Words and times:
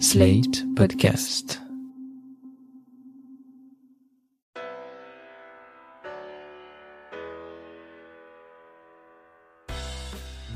Slate 0.00 0.64
Podcast. 0.74 1.60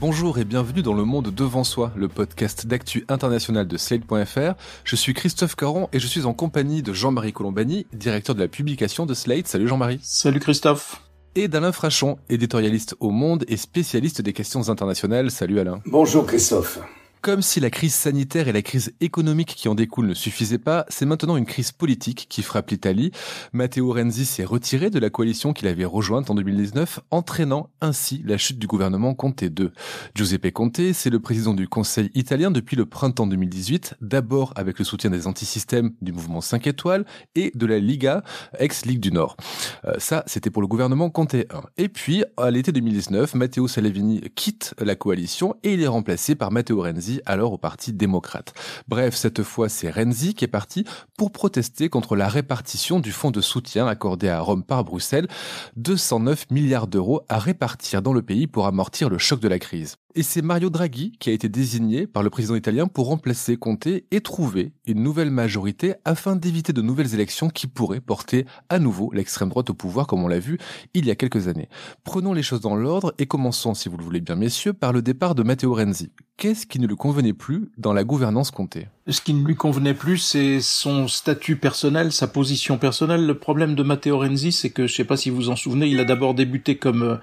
Bonjour 0.01 0.39
et 0.39 0.45
bienvenue 0.45 0.83
dans 0.83 0.93
le 0.93 1.05
monde 1.05 1.33
devant 1.35 1.65
soi, 1.65 1.93
le 1.97 2.09
podcast 2.09 2.67
d'actu 2.67 3.05
international 3.09 3.67
de 3.69 3.77
Slate.fr. 3.77 4.55
Je 4.85 4.97
suis 4.97 5.15
Christophe 5.15 5.55
Caron 5.55 5.89
et 5.93 6.01
je 6.01 6.07
suis 6.07 6.25
en 6.25 6.35
compagnie 6.35 6.83
de 6.83 6.93
Jean-Marie 6.93 7.33
Colombani, 7.33 7.87
directeur 7.93 8.35
de 8.35 8.41
la 8.41 8.49
publication 8.49 9.07
de 9.07 9.15
Slate. 9.15 9.47
Salut 9.47 9.69
Jean-Marie. 9.69 10.01
Salut 10.03 10.41
Christophe. 10.41 11.03
Et 11.37 11.47
d'Alain 11.47 11.73
Frachon, 11.73 12.19
éditorialiste 12.29 12.97
au 12.99 13.11
Monde 13.11 13.45
et 13.47 13.57
spécialiste 13.57 14.21
des 14.21 14.33
questions 14.33 14.69
internationales. 14.69 15.31
Salut 15.31 15.61
Alain. 15.61 15.81
Bonjour 15.87 16.27
Christophe. 16.27 16.81
Comme 17.21 17.43
si 17.43 17.59
la 17.59 17.71
crise 17.71 17.95
sanitaire 17.95 18.47
et 18.47 18.53
la 18.53 18.63
crise 18.63 18.93
économique 19.01 19.55
qui 19.57 19.69
en 19.69 19.75
découle 19.75 20.07
ne 20.07 20.15
suffisaient 20.15 20.59
pas, 20.59 20.87
c'est 20.89 21.05
maintenant 21.05 21.37
une 21.37 21.47
crise 21.47 21.73
politique 21.73 22.27
qui 22.29 22.43
frappe 22.43 22.71
l'Italie. 22.71 23.11
Matteo 23.53 23.93
Renzi 23.93 24.25
s'est 24.25 24.45
retiré 24.45 24.89
de 24.89 24.99
la 25.01 25.11
coalition 25.11 25.53
qu'il 25.53 25.67
avait 25.67 25.85
rejointe 25.85 26.31
en 26.31 26.35
2019, 26.35 27.01
entraînant 27.11 27.71
ainsi 27.81 28.23
la 28.25 28.39
chute 28.39 28.59
du 28.59 28.69
gouvernement 28.69 29.15
Conte 29.15 29.43
II. 29.43 29.71
Giuseppe 30.15 30.53
Conte, 30.53 30.93
c'est 30.93 31.11
le 31.11 31.19
président 31.19 31.55
du 31.55 31.67
Conseil 31.67 32.11
italien 32.15 32.53
depuis 32.53 32.77
le 32.77 32.87
printemps 32.87 33.27
2018, 33.27 33.97
d'abord 34.01 34.53
avec 34.55 34.79
le 34.79 34.85
soutien 34.85 35.11
des 35.11 35.27
antisystèmes 35.27 35.93
du 36.01 36.13
mouvement 36.13 36.41
5 36.41 36.69
étoiles 36.69 37.05
et 37.35 37.51
de 37.55 37.67
la 37.67 37.81
Liga, 37.81 38.23
ex-Ligue 38.59 39.01
du 39.01 39.11
Nord. 39.11 39.37
Euh, 39.85 39.95
ça, 39.99 40.23
c'était 40.27 40.51
pour 40.51 40.63
le 40.63 40.69
gouvernement 40.69 41.11
Conte 41.11 41.35
I. 41.35 41.45
Et 41.77 41.89
puis, 41.89 42.25
à 42.37 42.51
l'été 42.51 42.71
2019, 42.71 43.35
Matteo 43.35 43.67
Salvini 43.67 44.23
quitte 44.37 44.75
la 44.79 44.95
coalition 44.95 45.57
et 45.65 45.75
il 45.75 45.83
est 45.83 45.89
remplacé 45.89 46.35
par 46.35 46.53
Matteo 46.53 46.83
Renzi 46.83 47.18
alors 47.27 47.53
au 47.53 47.59
Parti 47.59 47.93
démocrate. 47.93 48.55
Bref, 48.89 49.15
cette 49.15 49.43
fois, 49.43 49.69
c'est 49.69 49.91
Renzi 49.91 50.35
qui 50.35 50.45
est 50.45 50.49
parti 50.49 50.85
pour 51.17 51.33
protester 51.33 51.89
contre 51.89 52.17
la 52.17 52.29
répartition 52.29 53.01
du 53.01 53.13
fonds 53.13 53.31
de 53.31 53.41
soutien 53.41 53.87
accordé 53.87 54.29
à 54.29 54.41
Rome 54.41 54.63
par 54.63 54.85
Bruxelles, 54.85 55.29
209 55.77 56.51
milliards 56.51 56.87
d'euros 56.87 57.23
à 57.29 57.39
répartir 57.39 58.03
dans 58.03 58.13
le 58.13 58.23
pays 58.23 58.47
pour 58.47 58.67
amortir 58.67 59.09
le 59.09 59.19
choc 59.19 59.41
de 59.41 59.49
la 59.49 59.59
crise. 59.59 59.97
Et 60.15 60.23
c'est 60.23 60.43
Mario 60.43 60.69
Draghi 60.69 61.13
qui 61.21 61.31
a 61.31 61.33
été 61.33 61.49
désigné 61.49 62.07
par 62.07 62.23
le 62.23 62.31
président 62.31 62.57
italien 62.57 62.89
pour 62.89 63.07
remplacer 63.07 63.57
Conte 63.57 63.87
et 63.87 64.21
trouver 64.21 64.73
une 64.87 65.03
nouvelle 65.03 65.31
majorité 65.31 65.95
afin 66.05 66.35
d'éviter 66.35 66.73
de 66.73 66.83
nouvelles 66.83 67.15
élections 67.15 67.51
qui 67.51 67.67
pourraient 67.67 68.01
porter 68.01 68.47
à 68.69 68.79
nouveau 68.79 69.13
l'extrême 69.13 69.51
droite 69.51 69.71
au 69.71 69.75
pouvoir 69.75 70.07
comme 70.07 70.25
on 70.25 70.29
l'a 70.29 70.41
vu 70.41 70.59
il 70.95 71.07
y 71.07 71.11
a 71.11 71.15
quelques 71.15 71.47
années. 71.47 71.69
Prenons 72.05 72.33
les 72.33 72.43
choses 72.43 72.61
dans 72.61 72.75
l'ordre 72.75 73.15
et 73.19 73.27
commençons, 73.27 73.75
si 73.75 73.89
vous 73.89 73.97
le 73.97 74.05
voulez 74.05 74.21
bien 74.21 74.35
messieurs, 74.35 74.73
par 74.73 74.93
le 74.93 75.03
départ 75.03 75.35
de 75.35 75.43
Matteo 75.43 75.75
Renzi. 75.75 76.11
Qu'est-ce 76.37 76.67
qui 76.67 76.79
ne 76.79 76.87
lui 76.87 76.97
convenait 76.99 77.33
plus 77.33 77.71
dans 77.79 77.95
la 77.95 78.05
gouvernance 78.05 78.51
Conte 78.51 78.77
Ce 79.07 79.23
qui 79.23 79.33
ne 79.33 79.47
lui 79.47 79.57
convenait 79.57 79.95
plus, 79.95 80.19
c'est 80.19 80.61
son 80.61 81.09
statut 81.09 81.57
personnel, 81.57 82.13
sa 82.13 82.27
position 82.27 82.77
personnelle. 82.77 83.25
Le 83.25 83.39
problème 83.39 83.75
de 83.75 83.83
Matteo 83.83 84.19
Renzi, 84.19 84.53
c'est 84.53 84.69
que, 84.69 84.87
je 84.87 84.95
sais 84.95 85.05
pas 85.05 85.17
si 85.17 85.31
vous 85.31 85.49
en 85.49 85.57
souvenez, 85.57 85.87
il 85.87 86.01
a 86.01 86.05
d'abord 86.05 86.35
débuté 86.35 86.77
comme 86.77 87.03
euh, 87.03 87.17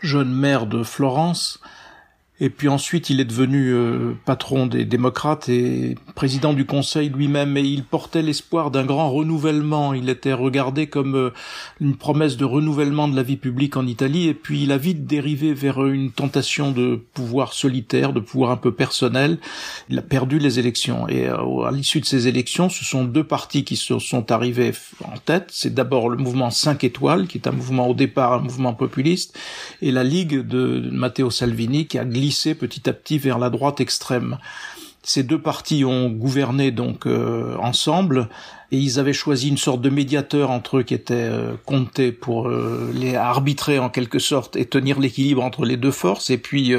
jeune 0.00 0.32
maire 0.32 0.66
de 0.66 0.84
Florence, 0.84 1.60
et 2.40 2.50
puis 2.50 2.66
ensuite, 2.66 3.10
il 3.10 3.20
est 3.20 3.24
devenu 3.24 3.72
euh, 3.72 4.14
patron 4.24 4.66
des 4.66 4.84
démocrates 4.84 5.48
et 5.48 5.94
président 6.16 6.52
du 6.52 6.66
Conseil 6.66 7.08
lui-même. 7.08 7.56
Et 7.56 7.62
il 7.62 7.84
portait 7.84 8.22
l'espoir 8.22 8.72
d'un 8.72 8.84
grand 8.84 9.12
renouvellement. 9.12 9.94
Il 9.94 10.08
était 10.08 10.32
regardé 10.32 10.88
comme 10.88 11.14
euh, 11.14 11.30
une 11.80 11.96
promesse 11.96 12.36
de 12.36 12.44
renouvellement 12.44 13.06
de 13.06 13.14
la 13.14 13.22
vie 13.22 13.36
publique 13.36 13.76
en 13.76 13.86
Italie. 13.86 14.26
Et 14.26 14.34
puis, 14.34 14.64
il 14.64 14.72
a 14.72 14.78
vite 14.78 15.06
dérivé 15.06 15.54
vers 15.54 15.86
une 15.86 16.10
tentation 16.10 16.72
de 16.72 17.00
pouvoir 17.14 17.52
solitaire, 17.52 18.12
de 18.12 18.18
pouvoir 18.18 18.50
un 18.50 18.56
peu 18.56 18.74
personnel. 18.74 19.38
Il 19.88 19.96
a 19.96 20.02
perdu 20.02 20.40
les 20.40 20.58
élections. 20.58 21.06
Et 21.06 21.28
euh, 21.28 21.62
à 21.62 21.70
l'issue 21.70 22.00
de 22.00 22.06
ces 22.06 22.26
élections, 22.26 22.68
ce 22.68 22.84
sont 22.84 23.04
deux 23.04 23.24
partis 23.24 23.62
qui 23.62 23.76
se 23.76 24.00
sont 24.00 24.32
arrivés 24.32 24.72
en 25.04 25.18
tête. 25.18 25.50
C'est 25.52 25.72
d'abord 25.72 26.08
le 26.08 26.16
mouvement 26.16 26.50
5 26.50 26.82
étoiles, 26.82 27.28
qui 27.28 27.38
est 27.38 27.46
un 27.46 27.52
mouvement 27.52 27.86
au 27.86 27.94
départ 27.94 28.32
un 28.32 28.40
mouvement 28.40 28.74
populiste, 28.74 29.38
et 29.82 29.92
la 29.92 30.02
Ligue 30.02 30.44
de 30.44 30.90
Matteo 30.90 31.30
Salvini, 31.30 31.86
qui 31.86 31.96
a 31.96 32.04
petit 32.30 32.88
à 32.88 32.92
petit 32.92 33.18
vers 33.18 33.38
la 33.38 33.50
droite 33.50 33.80
extrême. 33.80 34.38
Ces 35.06 35.22
deux 35.22 35.38
partis 35.38 35.84
ont 35.84 36.08
gouverné 36.08 36.70
donc 36.70 37.06
euh, 37.06 37.56
ensemble 37.58 38.30
et 38.72 38.78
ils 38.78 38.98
avaient 38.98 39.12
choisi 39.12 39.50
une 39.50 39.58
sorte 39.58 39.82
de 39.82 39.90
médiateur 39.90 40.50
entre 40.50 40.78
eux 40.78 40.82
qui 40.82 40.94
était 40.94 41.14
euh, 41.14 41.56
pour 42.22 42.48
euh, 42.48 42.90
les 42.94 43.14
arbitrer 43.14 43.78
en 43.78 43.90
quelque 43.90 44.18
sorte 44.18 44.56
et 44.56 44.64
tenir 44.64 44.98
l'équilibre 44.98 45.44
entre 45.44 45.66
les 45.66 45.76
deux 45.76 45.90
forces. 45.90 46.30
Et 46.30 46.38
puis 46.38 46.72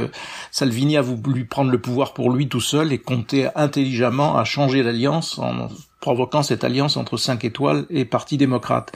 Salvini 0.50 0.98
a 0.98 1.04
voulu 1.04 1.46
prendre 1.46 1.70
le 1.70 1.80
pouvoir 1.80 2.16
pour 2.16 2.32
lui 2.32 2.50
tout 2.50 2.62
seul 2.62 2.92
et 2.92 2.98
compter 2.98 3.48
intelligemment 3.56 4.36
à 4.36 4.44
changer 4.44 4.82
d'alliance 4.82 5.38
en 5.38 5.70
provoquant 6.02 6.42
cette 6.42 6.64
alliance 6.64 6.98
entre 6.98 7.18
5 7.18 7.44
étoiles 7.46 7.86
et 7.92 8.06
Parti 8.06 8.38
démocrate. 8.38 8.92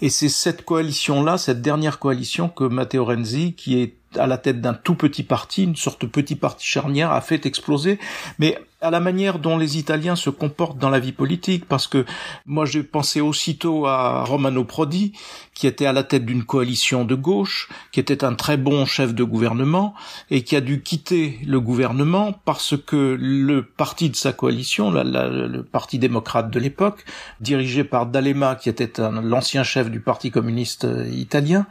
Et 0.00 0.10
c'est 0.10 0.28
cette 0.28 0.64
coalition-là, 0.64 1.38
cette 1.38 1.62
dernière 1.62 2.00
coalition 2.00 2.48
que 2.48 2.64
Matteo 2.64 3.04
Renzi, 3.04 3.54
qui 3.54 3.80
est 3.80 3.94
à 4.16 4.26
la 4.26 4.38
tête 4.38 4.60
d'un 4.60 4.74
tout 4.74 4.94
petit 4.94 5.22
parti, 5.22 5.64
une 5.64 5.76
sorte 5.76 6.02
de 6.02 6.06
petit 6.06 6.36
parti 6.36 6.66
charnière, 6.66 7.12
a 7.12 7.20
fait 7.20 7.46
exploser. 7.46 7.98
Mais 8.38 8.58
à 8.82 8.90
la 8.90 9.00
manière 9.00 9.38
dont 9.38 9.56
les 9.56 9.78
Italiens 9.78 10.16
se 10.16 10.28
comportent 10.28 10.78
dans 10.78 10.90
la 10.90 10.98
vie 10.98 11.12
politique, 11.12 11.64
parce 11.66 11.86
que 11.86 12.04
moi 12.46 12.66
j'ai 12.66 12.82
pensé 12.82 13.20
aussitôt 13.20 13.86
à 13.86 14.24
Romano 14.24 14.64
Prodi, 14.64 15.12
qui 15.54 15.66
était 15.66 15.86
à 15.86 15.92
la 15.92 16.02
tête 16.02 16.26
d'une 16.26 16.44
coalition 16.44 17.04
de 17.04 17.14
gauche, 17.14 17.68
qui 17.92 18.00
était 18.00 18.24
un 18.24 18.34
très 18.34 18.56
bon 18.56 18.84
chef 18.84 19.14
de 19.14 19.22
gouvernement, 19.22 19.94
et 20.30 20.42
qui 20.42 20.56
a 20.56 20.60
dû 20.60 20.82
quitter 20.82 21.38
le 21.46 21.60
gouvernement 21.60 22.32
parce 22.44 22.74
que 22.76 23.16
le 23.18 23.62
parti 23.62 24.10
de 24.10 24.16
sa 24.16 24.32
coalition, 24.32 24.90
le 24.90 25.62
parti 25.62 25.98
démocrate 25.98 26.50
de 26.50 26.58
l'époque, 26.58 27.04
dirigé 27.40 27.84
par 27.84 28.06
D'Alema, 28.06 28.56
qui 28.56 28.68
était 28.68 28.92
l'ancien 29.22 29.62
chef 29.62 29.90
du 29.90 30.00
parti 30.00 30.30
communiste 30.30 30.86
italien, 31.12 31.66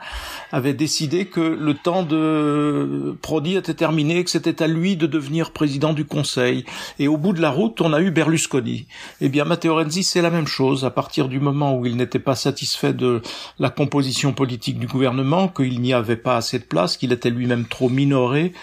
avait 0.53 0.73
décidé 0.73 1.25
que 1.25 1.41
le 1.41 1.73
temps 1.73 2.03
de 2.03 3.17
Prodi 3.21 3.57
était 3.57 3.73
terminé, 3.73 4.23
que 4.23 4.29
c'était 4.29 4.63
à 4.63 4.67
lui 4.67 4.95
de 4.95 5.07
devenir 5.07 5.51
président 5.51 5.91
du 5.91 6.05
Conseil 6.05 6.63
et 7.01 7.07
au 7.07 7.17
bout 7.17 7.33
de 7.33 7.41
la 7.41 7.49
route, 7.49 7.81
on 7.81 7.93
a 7.93 7.99
eu 7.99 8.11
Berlusconi. 8.11 8.85
Eh 9.21 9.29
bien, 9.29 9.43
Matteo 9.43 9.73
Renzi, 9.73 10.03
c'est 10.03 10.21
la 10.21 10.29
même 10.29 10.45
chose. 10.45 10.85
À 10.85 10.91
partir 10.91 11.29
du 11.29 11.39
moment 11.39 11.75
où 11.75 11.87
il 11.87 11.97
n'était 11.97 12.19
pas 12.19 12.35
satisfait 12.35 12.93
de 12.93 13.23
la 13.57 13.71
composition 13.71 14.33
politique 14.33 14.77
du 14.77 14.85
gouvernement, 14.85 15.47
qu'il 15.47 15.81
n'y 15.81 15.93
avait 15.93 16.15
pas 16.15 16.37
assez 16.37 16.59
de 16.59 16.63
place, 16.63 16.97
qu'il 16.97 17.11
était 17.11 17.31
lui-même 17.31 17.65
trop 17.65 17.89
minoré, 17.89 18.53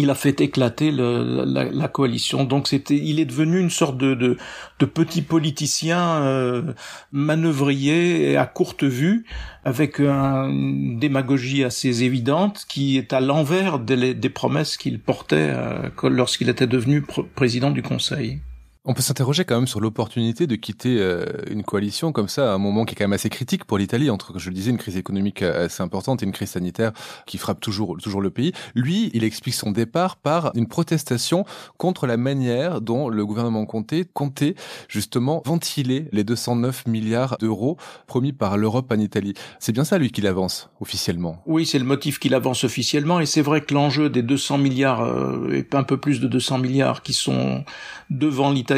il 0.00 0.10
a 0.10 0.14
fait 0.14 0.40
éclater 0.40 0.90
le, 0.90 1.44
la, 1.44 1.88
coalition. 1.88 2.44
Donc 2.44 2.68
c'était, 2.68 2.96
il 2.96 3.20
est 3.20 3.24
devenu 3.24 3.58
une 3.60 3.70
sorte 3.70 3.96
de, 3.96 4.36
petit 4.78 5.22
politicien 5.22 6.22
euh, 6.22 6.72
manœuvrier 7.12 8.32
et 8.32 8.36
à 8.36 8.46
courte 8.46 8.84
vue, 8.84 9.24
avec 9.64 10.00
une 10.00 10.98
démagogie 10.98 11.64
assez 11.64 12.02
évidente 12.02 12.64
qui 12.68 12.96
est 12.98 13.12
à 13.12 13.20
l'envers 13.20 13.78
des, 13.78 14.14
des 14.14 14.30
promesses 14.30 14.76
qu'il 14.76 14.98
portait 14.98 15.52
euh, 15.54 15.88
lorsqu'il 16.04 16.48
était 16.48 16.66
devenu 16.66 17.04
président 17.34 17.70
du 17.70 17.82
Conseil. 17.82 18.40
On 18.86 18.94
peut 18.94 19.02
s'interroger 19.02 19.44
quand 19.44 19.56
même 19.56 19.66
sur 19.66 19.78
l'opportunité 19.78 20.46
de 20.46 20.56
quitter 20.56 20.96
euh, 21.00 21.26
une 21.50 21.64
coalition 21.64 22.12
comme 22.12 22.28
ça 22.28 22.50
à 22.50 22.54
un 22.54 22.58
moment 22.58 22.86
qui 22.86 22.94
est 22.94 22.96
quand 22.96 23.04
même 23.04 23.12
assez 23.12 23.28
critique 23.28 23.66
pour 23.66 23.76
l'Italie 23.76 24.08
entre, 24.08 24.38
je 24.38 24.48
le 24.48 24.54
disais, 24.54 24.70
une 24.70 24.78
crise 24.78 24.96
économique 24.96 25.42
euh, 25.42 25.66
assez 25.66 25.82
importante 25.82 26.22
et 26.22 26.24
une 26.24 26.32
crise 26.32 26.48
sanitaire 26.48 26.92
qui 27.26 27.36
frappe 27.36 27.60
toujours, 27.60 27.98
toujours 27.98 28.22
le 28.22 28.30
pays. 28.30 28.52
Lui, 28.74 29.10
il 29.12 29.22
explique 29.22 29.54
son 29.54 29.70
départ 29.70 30.16
par 30.16 30.50
une 30.54 30.66
protestation 30.66 31.44
contre 31.76 32.06
la 32.06 32.16
manière 32.16 32.80
dont 32.80 33.10
le 33.10 33.26
gouvernement 33.26 33.66
comptait, 33.66 34.06
comptait 34.14 34.54
justement 34.88 35.42
ventiler 35.44 36.08
les 36.12 36.24
209 36.24 36.86
milliards 36.86 37.36
d'euros 37.38 37.76
promis 38.06 38.32
par 38.32 38.56
l'Europe 38.56 38.90
en 38.90 38.98
Italie. 38.98 39.34
C'est 39.58 39.72
bien 39.72 39.84
ça, 39.84 39.98
lui, 39.98 40.10
qu'il 40.10 40.26
avance 40.26 40.70
officiellement? 40.80 41.42
Oui, 41.44 41.66
c'est 41.66 41.78
le 41.78 41.84
motif 41.84 42.18
qu'il 42.18 42.34
avance 42.34 42.64
officiellement 42.64 43.20
et 43.20 43.26
c'est 43.26 43.42
vrai 43.42 43.60
que 43.60 43.74
l'enjeu 43.74 44.08
des 44.08 44.22
200 44.22 44.56
milliards 44.56 45.02
euh, 45.02 45.52
et 45.52 45.76
un 45.76 45.82
peu 45.82 45.98
plus 45.98 46.18
de 46.20 46.28
200 46.28 46.56
milliards 46.56 47.02
qui 47.02 47.12
sont 47.12 47.62
devant 48.08 48.50
l'Italie 48.50 48.69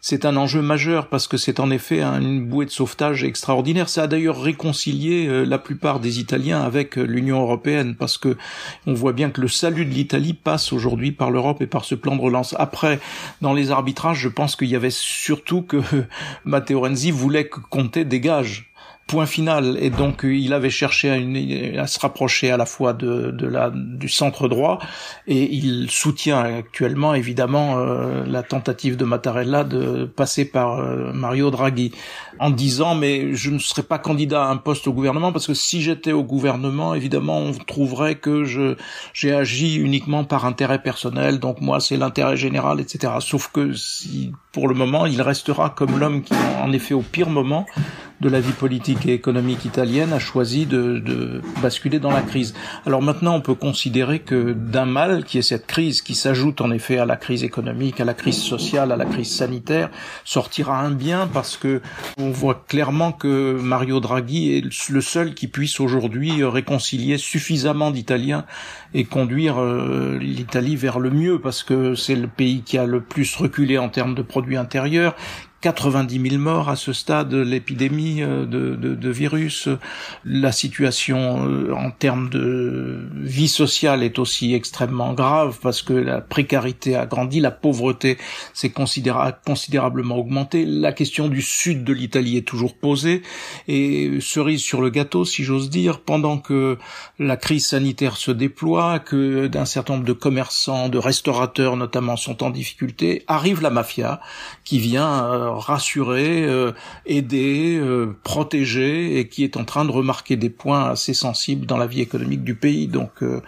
c'est 0.00 0.24
un 0.24 0.36
enjeu 0.36 0.62
majeur 0.62 1.08
parce 1.08 1.28
que 1.28 1.36
c'est 1.36 1.60
en 1.60 1.70
effet 1.70 2.02
une 2.02 2.44
bouée 2.44 2.66
de 2.66 2.70
sauvetage 2.70 3.24
extraordinaire. 3.24 3.88
Ça 3.88 4.04
a 4.04 4.06
d'ailleurs 4.06 4.40
réconcilié 4.40 5.26
euh, 5.26 5.44
la 5.44 5.58
plupart 5.58 6.00
des 6.00 6.20
Italiens 6.20 6.62
avec 6.62 6.98
euh, 6.98 7.02
l'Union 7.02 7.40
européenne 7.40 7.94
parce 7.96 8.18
que 8.18 8.36
on 8.86 8.94
voit 8.94 9.12
bien 9.12 9.30
que 9.30 9.40
le 9.40 9.48
salut 9.48 9.84
de 9.84 9.94
l'Italie 9.94 10.34
passe 10.34 10.72
aujourd'hui 10.72 11.12
par 11.12 11.30
l'Europe 11.30 11.62
et 11.62 11.66
par 11.66 11.84
ce 11.84 11.94
plan 11.94 12.16
de 12.16 12.20
relance. 12.20 12.54
Après, 12.58 13.00
dans 13.40 13.52
les 13.52 13.70
arbitrages, 13.70 14.18
je 14.18 14.28
pense 14.28 14.56
qu'il 14.56 14.68
y 14.68 14.76
avait 14.76 14.90
surtout 14.90 15.62
que 15.62 15.82
Matteo 16.44 16.80
Renzi 16.80 17.10
voulait 17.10 17.48
que 17.48 17.60
Conte 17.60 17.98
dégage 17.98 18.67
point 19.08 19.26
final. 19.26 19.76
Et 19.80 19.90
donc, 19.90 20.20
il 20.22 20.52
avait 20.52 20.70
cherché 20.70 21.10
à, 21.10 21.16
une, 21.16 21.78
à 21.78 21.88
se 21.88 21.98
rapprocher 21.98 22.52
à 22.52 22.56
la 22.56 22.66
fois 22.66 22.92
de, 22.92 23.32
de 23.32 23.46
la, 23.46 23.72
du 23.74 24.08
centre 24.08 24.48
droit 24.48 24.78
et 25.26 25.52
il 25.52 25.90
soutient 25.90 26.38
actuellement, 26.38 27.14
évidemment, 27.14 27.78
euh, 27.78 28.24
la 28.26 28.42
tentative 28.42 28.96
de 28.96 29.04
Mattarella 29.04 29.64
de 29.64 30.04
passer 30.04 30.44
par 30.44 30.78
euh, 30.78 31.12
Mario 31.12 31.50
Draghi 31.50 31.92
en 32.38 32.50
disant 32.50 32.94
mais 32.94 33.34
je 33.34 33.50
ne 33.50 33.58
serai 33.58 33.82
pas 33.82 33.98
candidat 33.98 34.44
à 34.44 34.48
un 34.48 34.58
poste 34.58 34.86
au 34.86 34.92
gouvernement 34.92 35.32
parce 35.32 35.46
que 35.46 35.54
si 35.54 35.82
j'étais 35.82 36.12
au 36.12 36.22
gouvernement, 36.22 36.94
évidemment, 36.94 37.38
on 37.38 37.52
trouverait 37.52 38.16
que 38.16 38.44
je 38.44 38.76
j'ai 39.14 39.34
agi 39.34 39.76
uniquement 39.76 40.24
par 40.24 40.44
intérêt 40.44 40.82
personnel. 40.82 41.40
Donc 41.40 41.60
moi, 41.60 41.80
c'est 41.80 41.96
l'intérêt 41.96 42.36
général, 42.36 42.80
etc. 42.80 43.14
Sauf 43.20 43.50
que 43.52 43.72
si 43.72 44.32
pour 44.52 44.68
le 44.68 44.74
moment, 44.74 45.06
il 45.06 45.22
restera 45.22 45.70
comme 45.70 45.98
l'homme 45.98 46.22
qui, 46.22 46.34
en 46.62 46.72
effet, 46.72 46.94
au 46.94 47.02
pire 47.02 47.30
moment, 47.30 47.66
de 48.20 48.28
la 48.28 48.40
vie 48.40 48.52
politique 48.52 49.06
et 49.06 49.12
économique 49.12 49.64
italienne 49.64 50.12
a 50.12 50.18
choisi 50.18 50.66
de, 50.66 50.98
de, 50.98 51.40
basculer 51.62 51.98
dans 51.98 52.10
la 52.10 52.22
crise. 52.22 52.54
Alors 52.86 53.02
maintenant, 53.02 53.36
on 53.36 53.40
peut 53.40 53.54
considérer 53.54 54.20
que 54.20 54.52
d'un 54.52 54.86
mal, 54.86 55.24
qui 55.24 55.38
est 55.38 55.42
cette 55.42 55.66
crise, 55.66 56.02
qui 56.02 56.14
s'ajoute 56.14 56.60
en 56.60 56.70
effet 56.70 56.98
à 56.98 57.06
la 57.06 57.16
crise 57.16 57.44
économique, 57.44 58.00
à 58.00 58.04
la 58.04 58.14
crise 58.14 58.38
sociale, 58.38 58.92
à 58.92 58.96
la 58.96 59.04
crise 59.04 59.34
sanitaire, 59.34 59.90
sortira 60.24 60.80
un 60.80 60.90
bien 60.90 61.28
parce 61.32 61.56
que 61.56 61.80
on 62.18 62.30
voit 62.30 62.64
clairement 62.66 63.12
que 63.12 63.58
Mario 63.60 64.00
Draghi 64.00 64.56
est 64.56 64.90
le 64.90 65.00
seul 65.00 65.34
qui 65.34 65.46
puisse 65.46 65.80
aujourd'hui 65.80 66.42
réconcilier 66.44 67.18
suffisamment 67.18 67.90
d'Italiens 67.90 68.44
et 68.94 69.04
conduire 69.04 69.60
euh, 69.60 70.18
l'Italie 70.20 70.76
vers 70.76 70.98
le 70.98 71.10
mieux 71.10 71.40
parce 71.40 71.62
que 71.62 71.94
c'est 71.94 72.16
le 72.16 72.26
pays 72.26 72.62
qui 72.62 72.78
a 72.78 72.86
le 72.86 73.00
plus 73.00 73.36
reculé 73.36 73.78
en 73.78 73.88
termes 73.88 74.14
de 74.14 74.22
produits 74.22 74.56
intérieurs, 74.56 75.14
90 75.60 76.30
000 76.30 76.40
morts 76.40 76.68
à 76.68 76.76
ce 76.76 76.92
stade 76.92 77.30
de 77.30 77.40
l'épidémie 77.40 78.22
euh, 78.22 78.46
de, 78.46 78.76
de, 78.76 78.94
de, 78.94 79.10
virus. 79.10 79.68
La 80.24 80.52
situation 80.52 81.48
euh, 81.48 81.74
en 81.74 81.90
termes 81.90 82.28
de 82.28 83.08
vie 83.14 83.48
sociale 83.48 84.04
est 84.04 84.20
aussi 84.20 84.54
extrêmement 84.54 85.14
grave 85.14 85.58
parce 85.60 85.82
que 85.82 85.94
la 85.94 86.20
précarité 86.20 86.94
a 86.94 87.06
grandi, 87.06 87.40
la 87.40 87.50
pauvreté 87.50 88.18
s'est 88.54 88.70
considérablement 88.70 90.16
augmentée. 90.16 90.64
La 90.64 90.92
question 90.92 91.28
du 91.28 91.42
sud 91.42 91.82
de 91.82 91.92
l'Italie 91.92 92.36
est 92.36 92.46
toujours 92.46 92.76
posée 92.76 93.22
et 93.66 94.20
cerise 94.20 94.62
sur 94.62 94.80
le 94.80 94.90
gâteau, 94.90 95.24
si 95.24 95.42
j'ose 95.42 95.70
dire, 95.70 96.00
pendant 96.00 96.38
que 96.38 96.78
la 97.18 97.36
crise 97.36 97.66
sanitaire 97.66 98.16
se 98.16 98.30
déploie, 98.30 99.00
que 99.00 99.48
d'un 99.48 99.64
certain 99.64 99.94
nombre 99.94 100.06
de 100.06 100.12
commerçants, 100.12 100.88
de 100.88 100.98
restaurateurs 100.98 101.76
notamment 101.76 102.16
sont 102.16 102.44
en 102.44 102.50
difficulté, 102.50 103.24
arrive 103.26 103.60
la 103.60 103.70
mafia 103.70 104.20
qui 104.64 104.78
vient 104.78 105.24
euh, 105.24 105.47
rassurer, 105.48 106.44
euh, 106.44 106.72
aider, 107.06 107.78
euh, 107.78 108.16
protéger, 108.22 109.18
et 109.18 109.28
qui 109.28 109.44
est 109.44 109.56
en 109.56 109.64
train 109.64 109.84
de 109.84 109.90
remarquer 109.90 110.36
des 110.36 110.50
points 110.50 110.84
assez 110.90 111.14
sensibles 111.14 111.66
dans 111.66 111.76
la 111.76 111.86
vie 111.86 112.00
économique 112.00 112.44
du 112.44 112.54
pays. 112.54 112.88
Donc, 112.88 113.22
euh, 113.22 113.42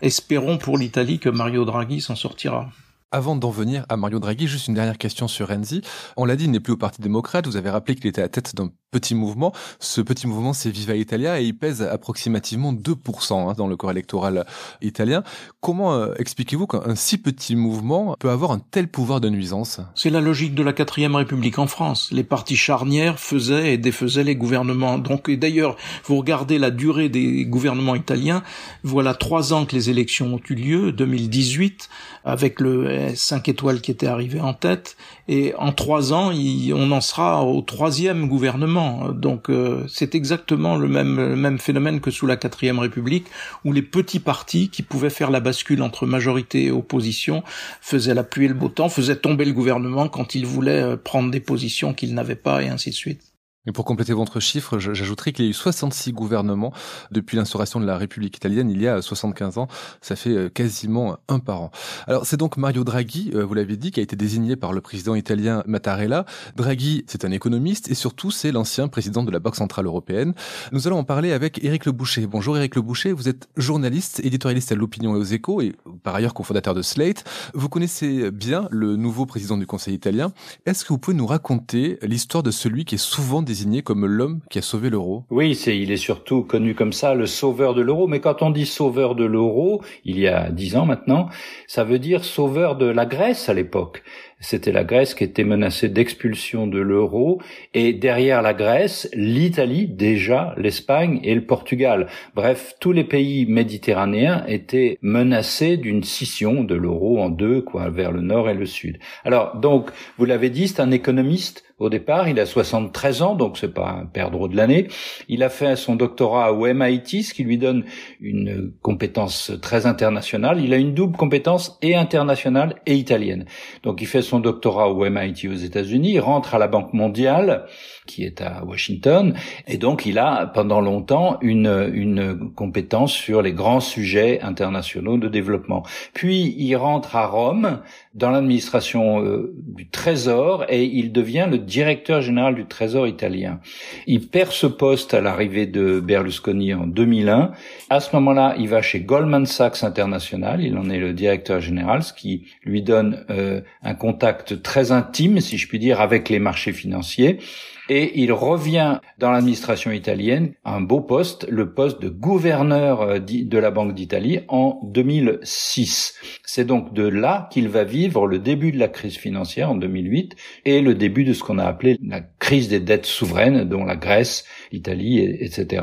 espérons 0.00 0.58
pour 0.58 0.78
l'Italie 0.78 1.18
que 1.18 1.28
Mario 1.28 1.64
Draghi 1.64 2.00
s'en 2.00 2.14
sortira. 2.14 2.68
Avant 3.10 3.36
d'en 3.36 3.50
venir 3.50 3.86
à 3.88 3.96
Mario 3.96 4.18
Draghi, 4.18 4.46
juste 4.46 4.68
une 4.68 4.74
dernière 4.74 4.98
question 4.98 5.28
sur 5.28 5.48
Renzi. 5.48 5.80
On 6.18 6.26
l'a 6.26 6.36
dit, 6.36 6.44
il 6.44 6.50
n'est 6.50 6.60
plus 6.60 6.74
au 6.74 6.76
Parti 6.76 7.00
démocrate. 7.00 7.46
Vous 7.46 7.56
avez 7.56 7.70
rappelé 7.70 7.94
qu'il 7.94 8.06
était 8.06 8.20
à 8.20 8.24
la 8.24 8.28
tête 8.28 8.54
d'un 8.54 8.70
petit 8.90 9.14
mouvement. 9.14 9.52
Ce 9.80 10.00
petit 10.00 10.26
mouvement, 10.26 10.52
c'est 10.52 10.70
Viva 10.70 10.94
Italia 10.94 11.40
et 11.40 11.44
il 11.44 11.56
pèse 11.56 11.82
approximativement 11.82 12.72
2% 12.72 13.50
hein, 13.50 13.54
dans 13.56 13.66
le 13.66 13.76
corps 13.76 13.90
électoral 13.90 14.46
italien. 14.80 15.22
Comment 15.60 15.94
euh, 15.94 16.14
expliquez-vous 16.18 16.66
qu'un 16.66 16.94
si 16.94 17.18
petit 17.18 17.54
mouvement 17.54 18.16
peut 18.18 18.30
avoir 18.30 18.52
un 18.52 18.58
tel 18.58 18.88
pouvoir 18.88 19.20
de 19.20 19.28
nuisance? 19.28 19.80
C'est 19.94 20.10
la 20.10 20.20
logique 20.20 20.54
de 20.54 20.62
la 20.62 20.72
quatrième 20.72 21.14
République 21.14 21.58
en 21.58 21.66
France. 21.66 22.08
Les 22.12 22.24
partis 22.24 22.56
charnières 22.56 23.18
faisaient 23.18 23.74
et 23.74 23.78
défaisaient 23.78 24.24
les 24.24 24.36
gouvernements. 24.36 24.98
Donc, 24.98 25.28
et 25.28 25.36
d'ailleurs, 25.36 25.76
vous 26.04 26.16
regardez 26.16 26.58
la 26.58 26.70
durée 26.70 27.08
des 27.08 27.44
gouvernements 27.44 27.94
italiens. 27.94 28.42
Voilà 28.84 29.14
trois 29.14 29.52
ans 29.52 29.66
que 29.66 29.74
les 29.74 29.90
élections 29.90 30.34
ont 30.34 30.40
eu 30.48 30.54
lieu, 30.54 30.92
2018, 30.92 31.88
avec 32.24 32.60
le 32.60 33.14
5 33.14 33.48
étoiles 33.48 33.80
qui 33.80 33.90
était 33.90 34.06
arrivé 34.06 34.40
en 34.40 34.54
tête. 34.54 34.96
Et 35.28 35.54
en 35.58 35.72
trois 35.72 36.14
ans, 36.14 36.32
on 36.32 36.92
en 36.92 37.00
sera 37.02 37.44
au 37.44 37.60
troisième 37.60 38.28
gouvernement 38.28 38.77
donc 39.12 39.50
euh, 39.50 39.84
c'est 39.88 40.14
exactement 40.14 40.76
le 40.76 40.88
même, 40.88 41.34
même 41.34 41.58
phénomène 41.58 42.00
que 42.00 42.10
sous 42.10 42.26
la 42.26 42.36
quatrième 42.36 42.78
République, 42.78 43.26
où 43.64 43.72
les 43.72 43.82
petits 43.82 44.20
partis 44.20 44.68
qui 44.68 44.82
pouvaient 44.82 45.10
faire 45.10 45.30
la 45.30 45.40
bascule 45.40 45.82
entre 45.82 46.06
majorité 46.06 46.66
et 46.66 46.70
opposition 46.70 47.42
faisaient 47.80 48.14
la 48.14 48.24
pluie 48.24 48.46
et 48.46 48.48
le 48.48 48.54
beau 48.54 48.68
temps, 48.68 48.88
faisaient 48.88 49.16
tomber 49.16 49.44
le 49.44 49.52
gouvernement 49.52 50.08
quand 50.08 50.34
ils 50.34 50.46
voulaient 50.46 50.82
euh, 50.82 50.96
prendre 50.96 51.30
des 51.30 51.40
positions 51.40 51.94
qu'ils 51.94 52.14
n'avaient 52.14 52.34
pas, 52.34 52.62
et 52.62 52.68
ainsi 52.68 52.90
de 52.90 52.94
suite. 52.94 53.22
Et 53.68 53.72
pour 53.72 53.84
compléter 53.84 54.14
votre 54.14 54.40
chiffre, 54.40 54.78
j'ajouterai 54.78 55.34
qu'il 55.34 55.44
y 55.44 55.48
a 55.48 55.50
eu 55.50 55.54
66 55.54 56.12
gouvernements 56.12 56.72
depuis 57.10 57.36
l'instauration 57.36 57.80
de 57.80 57.84
la 57.84 57.98
République 57.98 58.34
italienne 58.34 58.70
il 58.70 58.80
y 58.80 58.88
a 58.88 59.02
75 59.02 59.58
ans. 59.58 59.68
Ça 60.00 60.16
fait 60.16 60.30
euh, 60.30 60.48
quasiment 60.48 61.18
un 61.28 61.38
par 61.38 61.60
an. 61.60 61.70
Alors 62.06 62.24
c'est 62.24 62.38
donc 62.38 62.56
Mario 62.56 62.82
Draghi, 62.82 63.30
euh, 63.34 63.44
vous 63.44 63.52
l'avez 63.52 63.76
dit, 63.76 63.90
qui 63.90 64.00
a 64.00 64.02
été 64.02 64.16
désigné 64.16 64.56
par 64.56 64.72
le 64.72 64.80
président 64.80 65.14
italien 65.14 65.62
Mattarella. 65.66 66.24
Draghi, 66.56 67.04
c'est 67.08 67.26
un 67.26 67.30
économiste 67.30 67.90
et 67.90 67.94
surtout 67.94 68.30
c'est 68.30 68.52
l'ancien 68.52 68.88
président 68.88 69.22
de 69.22 69.30
la 69.30 69.38
Banque 69.38 69.56
Centrale 69.56 69.84
Européenne. 69.84 70.32
Nous 70.72 70.86
allons 70.86 71.00
en 71.00 71.04
parler 71.04 71.32
avec 71.32 71.62
Éric 71.62 71.84
Le 71.84 71.92
Boucher. 71.92 72.26
Bonjour 72.26 72.56
Éric 72.56 72.74
Le 72.74 72.80
Boucher, 72.80 73.12
vous 73.12 73.28
êtes 73.28 73.50
journaliste, 73.58 74.22
éditorialiste 74.24 74.72
à 74.72 74.76
l'opinion 74.76 75.14
et 75.14 75.18
aux 75.18 75.24
échos 75.24 75.60
et 75.60 75.74
par 76.02 76.14
ailleurs 76.14 76.32
cofondateur 76.32 76.72
de 76.72 76.80
Slate. 76.80 77.22
Vous 77.52 77.68
connaissez 77.68 78.30
bien 78.30 78.66
le 78.70 78.96
nouveau 78.96 79.26
président 79.26 79.58
du 79.58 79.66
Conseil 79.66 79.92
italien. 79.92 80.32
Est-ce 80.64 80.86
que 80.86 80.88
vous 80.88 80.98
pouvez 80.98 81.18
nous 81.18 81.26
raconter 81.26 81.98
l'histoire 82.00 82.42
de 82.42 82.50
celui 82.50 82.86
qui 82.86 82.94
est 82.94 82.98
souvent 82.98 83.42
désigné 83.42 83.57
comme 83.84 84.06
l'homme 84.06 84.40
qui 84.50 84.58
a 84.58 84.62
sauvé 84.62 84.90
l'euro. 84.90 85.24
Oui, 85.30 85.54
c'est, 85.54 85.78
il 85.78 85.90
est 85.90 85.96
surtout 85.96 86.42
connu 86.42 86.74
comme 86.74 86.92
ça, 86.92 87.14
le 87.14 87.26
sauveur 87.26 87.74
de 87.74 87.82
l'euro. 87.82 88.06
Mais 88.06 88.20
quand 88.20 88.42
on 88.42 88.50
dit 88.50 88.66
sauveur 88.66 89.14
de 89.14 89.24
l'euro, 89.24 89.82
il 90.04 90.18
y 90.18 90.28
a 90.28 90.50
dix 90.50 90.76
ans 90.76 90.86
maintenant, 90.86 91.28
ça 91.66 91.84
veut 91.84 91.98
dire 91.98 92.24
sauveur 92.24 92.76
de 92.76 92.86
la 92.86 93.06
Grèce 93.06 93.48
à 93.48 93.54
l'époque. 93.54 94.02
C'était 94.40 94.70
la 94.70 94.84
Grèce 94.84 95.14
qui 95.14 95.24
était 95.24 95.42
menacée 95.42 95.88
d'expulsion 95.88 96.68
de 96.68 96.78
l'euro 96.78 97.42
et 97.74 97.92
derrière 97.92 98.40
la 98.40 98.54
Grèce, 98.54 99.08
l'Italie 99.12 99.88
déjà, 99.88 100.54
l'Espagne 100.56 101.18
et 101.24 101.34
le 101.34 101.44
Portugal. 101.44 102.06
Bref, 102.36 102.74
tous 102.78 102.92
les 102.92 103.02
pays 103.02 103.46
méditerranéens 103.46 104.44
étaient 104.46 104.96
menacés 105.02 105.76
d'une 105.76 106.04
scission 106.04 106.62
de 106.62 106.76
l'euro 106.76 107.20
en 107.20 107.30
deux, 107.30 107.62
quoi, 107.62 107.90
vers 107.90 108.12
le 108.12 108.20
nord 108.20 108.48
et 108.48 108.54
le 108.54 108.66
sud. 108.66 109.00
Alors, 109.24 109.56
donc, 109.56 109.90
vous 110.18 110.24
l'avez 110.24 110.50
dit, 110.50 110.68
c'est 110.68 110.80
un 110.80 110.92
économiste 110.92 111.64
au 111.78 111.88
départ. 111.88 112.28
Il 112.28 112.38
a 112.40 112.46
73 112.46 113.22
ans, 113.22 113.34
donc 113.34 113.58
c'est 113.58 113.72
pas 113.72 113.90
un 113.90 114.06
perdreau 114.06 114.48
de 114.48 114.56
l'année. 114.56 114.88
Il 115.28 115.42
a 115.42 115.48
fait 115.48 115.76
son 115.76 115.96
doctorat 115.96 116.52
au 116.52 116.66
MIT, 116.72 117.22
ce 117.22 117.34
qui 117.34 117.44
lui 117.44 117.58
donne 117.58 117.84
une 118.20 118.72
compétence 118.82 119.52
très 119.62 119.86
internationale. 119.86 120.60
Il 120.62 120.72
a 120.72 120.76
une 120.76 120.94
double 120.94 121.16
compétence 121.16 121.78
et 121.82 121.94
internationale 121.94 122.76
et 122.86 122.94
italienne. 122.94 123.46
Donc 123.82 124.00
il 124.00 124.06
fait 124.06 124.22
son 124.28 124.40
doctorat 124.40 124.90
au 124.90 125.08
MIT 125.08 125.48
aux 125.48 125.54
États-Unis, 125.54 126.18
rentre 126.18 126.54
à 126.54 126.58
la 126.58 126.68
Banque 126.68 126.92
mondiale 126.92 127.66
qui 128.06 128.24
est 128.24 128.40
à 128.40 128.64
Washington. 128.64 129.34
Et 129.66 129.76
donc, 129.76 130.06
il 130.06 130.18
a 130.18 130.46
pendant 130.46 130.80
longtemps 130.80 131.38
une, 131.42 131.90
une 131.92 132.50
compétence 132.54 133.12
sur 133.12 133.42
les 133.42 133.52
grands 133.52 133.80
sujets 133.80 134.40
internationaux 134.40 135.18
de 135.18 135.28
développement. 135.28 135.84
Puis, 136.14 136.54
il 136.58 136.74
rentre 136.76 137.16
à 137.16 137.26
Rome 137.26 137.80
dans 138.18 138.30
l'administration 138.30 139.24
euh, 139.24 139.54
du 139.56 139.88
Trésor 139.88 140.64
et 140.68 140.84
il 140.84 141.12
devient 141.12 141.46
le 141.50 141.58
directeur 141.58 142.20
général 142.20 142.56
du 142.56 142.66
Trésor 142.66 143.06
italien. 143.06 143.60
Il 144.06 144.26
perd 144.26 144.50
ce 144.50 144.66
poste 144.66 145.14
à 145.14 145.20
l'arrivée 145.20 145.66
de 145.66 146.00
Berlusconi 146.00 146.74
en 146.74 146.86
2001. 146.86 147.52
À 147.88 148.00
ce 148.00 148.14
moment-là, 148.16 148.54
il 148.58 148.68
va 148.68 148.82
chez 148.82 149.00
Goldman 149.00 149.46
Sachs 149.46 149.84
International. 149.84 150.60
Il 150.62 150.76
en 150.76 150.90
est 150.90 150.98
le 150.98 151.12
directeur 151.12 151.60
général, 151.60 152.02
ce 152.02 152.12
qui 152.12 152.48
lui 152.64 152.82
donne 152.82 153.24
euh, 153.30 153.60
un 153.82 153.94
contact 153.94 154.62
très 154.62 154.90
intime, 154.90 155.40
si 155.40 155.56
je 155.56 155.68
puis 155.68 155.78
dire, 155.78 156.00
avec 156.00 156.28
les 156.28 156.40
marchés 156.40 156.72
financiers 156.72 157.38
et 157.88 158.20
il 158.20 158.32
revient 158.32 159.00
dans 159.18 159.30
l'administration 159.30 159.90
italienne 159.90 160.52
à 160.64 160.74
un 160.74 160.80
beau 160.80 161.00
poste, 161.00 161.46
le 161.48 161.72
poste 161.72 162.00
de 162.00 162.08
gouverneur 162.08 163.02
euh, 163.02 163.18
de 163.18 163.58
la 163.58 163.70
Banque 163.70 163.94
d'Italie 163.94 164.40
en 164.48 164.80
2006. 164.84 166.14
C'est 166.44 166.64
donc 166.64 166.92
de 166.92 167.06
là 167.06 167.48
qu'il 167.52 167.68
va 167.68 167.84
vivre 167.84 168.26
le 168.26 168.38
début 168.38 168.72
de 168.72 168.78
la 168.78 168.88
crise 168.88 169.16
financière 169.16 169.70
en 169.70 169.74
2008 169.74 170.36
et 170.64 170.80
le 170.80 170.94
début 170.94 171.24
de 171.24 171.32
ce 171.32 171.42
qu'on 171.42 171.58
a 171.58 171.64
appelé 171.64 171.98
la 172.02 172.20
crise 172.20 172.68
des 172.68 172.80
dettes 172.80 173.06
souveraines, 173.06 173.64
dont 173.64 173.84
la 173.84 173.96
Grèce, 173.96 174.44
l'Italie, 174.72 175.20
etc. 175.20 175.82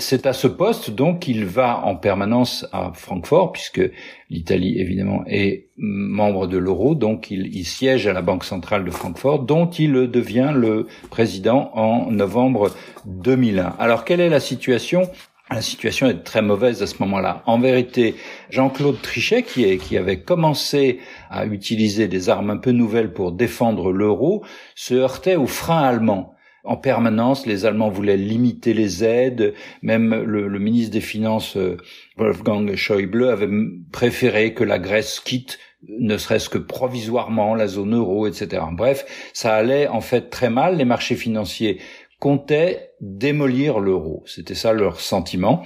C'est 0.00 0.24
à 0.24 0.32
ce 0.32 0.46
poste 0.46 0.90
donc 0.90 1.20
qu'il 1.20 1.44
va 1.44 1.84
en 1.84 1.94
permanence 1.94 2.66
à 2.72 2.90
Francfort, 2.94 3.52
puisque 3.52 3.82
l'Italie 4.30 4.80
évidemment 4.80 5.24
est 5.26 5.68
membre 5.76 6.46
de 6.46 6.56
l'euro, 6.56 6.94
donc 6.94 7.30
il, 7.30 7.64
siège 7.66 8.06
à 8.06 8.14
la 8.14 8.22
Banque 8.22 8.44
centrale 8.44 8.84
de 8.84 8.90
Francfort, 8.90 9.40
dont 9.40 9.68
il 9.68 9.92
devient 10.10 10.52
le 10.54 10.86
président 11.10 11.70
en 11.74 12.10
novembre 12.10 12.70
2001. 13.04 13.76
Alors 13.78 14.06
quelle 14.06 14.20
est 14.20 14.30
la 14.30 14.40
situation? 14.40 15.02
La 15.50 15.60
situation 15.60 16.08
est 16.08 16.24
très 16.24 16.42
mauvaise 16.42 16.82
à 16.82 16.86
ce 16.86 16.94
moment-là. 17.00 17.42
En 17.44 17.58
vérité, 17.58 18.14
Jean-Claude 18.48 19.02
Trichet, 19.02 19.42
qui, 19.42 19.76
qui 19.78 19.98
avait 19.98 20.20
commencé 20.20 21.00
à 21.28 21.44
utiliser 21.44 22.08
des 22.08 22.30
armes 22.30 22.50
un 22.50 22.56
peu 22.56 22.70
nouvelles 22.70 23.12
pour 23.12 23.32
défendre 23.32 23.92
l'euro, 23.92 24.44
se 24.74 24.94
heurtait 24.94 25.36
au 25.36 25.46
frein 25.46 25.82
allemand 25.82 26.34
en 26.64 26.76
permanence. 26.76 27.46
Les 27.46 27.64
Allemands 27.66 27.90
voulaient 27.90 28.16
limiter 28.16 28.74
les 28.74 29.04
aides. 29.04 29.54
Même 29.82 30.14
le, 30.14 30.58
ministre 30.58 30.92
des 30.92 31.00
Finances, 31.00 31.56
euh, 31.56 31.76
Wolfgang 32.16 32.74
Schäuble, 32.74 33.28
avait 33.28 33.48
préféré 33.92 34.54
que 34.54 34.64
la 34.64 34.78
Grèce 34.78 35.20
quitte 35.20 35.58
ne 35.88 36.18
serait-ce 36.18 36.50
que 36.50 36.58
provisoirement 36.58 37.54
la 37.54 37.66
zone 37.66 37.94
euro, 37.94 38.26
etc. 38.26 38.62
Bref, 38.72 39.30
ça 39.32 39.54
allait 39.54 39.88
en 39.88 40.00
fait 40.00 40.28
très 40.28 40.50
mal. 40.50 40.76
Les 40.76 40.84
marchés 40.84 41.16
financiers 41.16 41.80
comptaient 42.18 42.90
démolir 43.00 43.80
l'euro. 43.80 44.22
C'était 44.26 44.54
ça 44.54 44.72
leur 44.72 45.00
sentiment. 45.00 45.64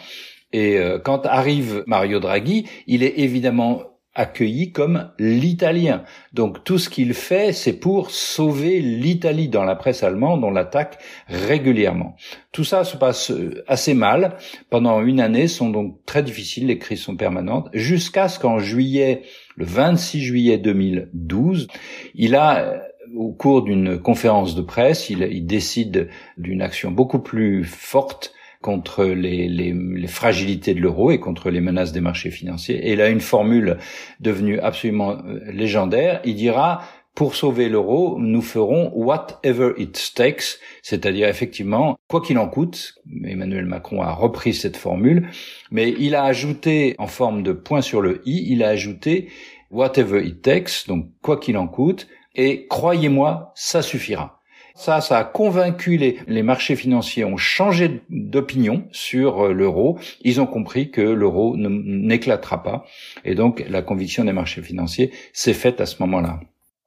Et 0.52 0.78
euh, 0.78 1.00
quand 1.00 1.26
arrive 1.26 1.82
Mario 1.88 2.20
Draghi, 2.20 2.68
il 2.86 3.02
est 3.02 3.18
évidemment 3.18 3.82
accueilli 4.14 4.72
comme 4.72 5.10
l'italien. 5.18 6.04
Donc 6.32 6.64
tout 6.64 6.78
ce 6.78 6.88
qu'il 6.88 7.14
fait, 7.14 7.52
c'est 7.52 7.72
pour 7.72 8.10
sauver 8.10 8.80
l'Italie. 8.80 9.48
Dans 9.48 9.64
la 9.64 9.76
presse 9.76 10.02
allemande, 10.02 10.44
on 10.44 10.50
l'attaque 10.50 10.98
régulièrement. 11.28 12.16
Tout 12.52 12.64
ça 12.64 12.84
se 12.84 12.96
passe 12.96 13.30
euh, 13.30 13.64
assez 13.66 13.94
mal. 13.94 14.36
Pendant 14.70 15.02
une 15.02 15.20
année, 15.20 15.48
sont 15.48 15.70
donc 15.70 16.04
très 16.06 16.22
difficiles, 16.22 16.66
les 16.66 16.78
crises 16.78 17.00
sont 17.00 17.16
permanentes, 17.16 17.68
jusqu'à 17.72 18.28
ce 18.28 18.38
qu'en 18.38 18.58
juillet, 18.58 19.22
le 19.56 19.64
26 19.64 20.20
juillet 20.20 20.58
2012, 20.58 21.68
il 22.14 22.34
a 22.34 22.58
euh, 22.58 22.78
au 23.16 23.32
cours 23.32 23.62
d'une 23.62 23.98
conférence 23.98 24.54
de 24.54 24.62
presse, 24.62 25.10
il, 25.10 25.22
il 25.22 25.46
décide 25.46 26.08
d'une 26.36 26.62
action 26.62 26.90
beaucoup 26.90 27.20
plus 27.20 27.64
forte 27.64 28.32
contre 28.64 29.04
les, 29.04 30.08
fragilités 30.08 30.72
de 30.72 30.80
l'euro 30.80 31.10
et 31.10 31.20
contre 31.20 31.50
les 31.50 31.60
menaces 31.60 31.92
des 31.92 32.00
marchés 32.00 32.30
financiers. 32.30 32.76
Et 32.76 32.94
il 32.94 33.02
a 33.02 33.10
une 33.10 33.20
formule 33.20 33.76
devenue 34.20 34.58
absolument 34.58 35.18
euh, 35.18 35.40
légendaire. 35.52 36.22
Il 36.24 36.34
dira 36.34 36.82
pour 37.14 37.34
sauver 37.34 37.68
l'euro, 37.68 38.16
nous 38.18 38.40
ferons 38.40 38.90
whatever 38.94 39.74
it 39.76 40.12
takes, 40.16 40.58
c'est-à-dire 40.82 41.28
effectivement, 41.28 41.96
quoi 42.08 42.22
qu'il 42.22 42.38
en 42.38 42.48
coûte, 42.48 42.94
Emmanuel 43.24 43.66
Macron 43.66 44.00
a 44.00 44.12
repris 44.12 44.54
cette 44.54 44.78
formule, 44.78 45.28
mais 45.70 45.94
il 45.98 46.14
a 46.14 46.24
ajouté, 46.24 46.96
en 46.98 47.06
forme 47.06 47.42
de 47.42 47.52
point 47.52 47.82
sur 47.82 48.00
le 48.00 48.22
i, 48.24 48.46
il 48.48 48.64
a 48.64 48.70
ajouté 48.70 49.28
whatever 49.70 50.26
it 50.26 50.40
takes, 50.40 50.88
donc 50.88 51.06
quoi 51.20 51.38
qu'il 51.38 51.58
en 51.58 51.68
coûte, 51.68 52.08
et 52.34 52.66
croyez-moi, 52.66 53.52
ça 53.54 53.82
suffira. 53.82 54.33
Ça, 54.76 55.00
ça 55.00 55.18
a 55.18 55.24
convaincu 55.24 55.96
les, 55.96 56.18
les 56.26 56.42
marchés 56.42 56.74
financiers, 56.74 57.24
ont 57.24 57.36
changé 57.36 58.02
d'opinion 58.10 58.88
sur 58.90 59.46
euh, 59.46 59.52
l'euro. 59.52 59.98
Ils 60.22 60.40
ont 60.40 60.46
compris 60.46 60.90
que 60.90 61.00
l'euro 61.00 61.56
n'éclatera 61.56 62.62
pas. 62.62 62.84
Et 63.24 63.36
donc, 63.36 63.64
la 63.68 63.82
conviction 63.82 64.24
des 64.24 64.32
marchés 64.32 64.62
financiers 64.62 65.12
s'est 65.32 65.54
faite 65.54 65.80
à 65.80 65.86
ce 65.86 65.96
moment-là. 66.00 66.40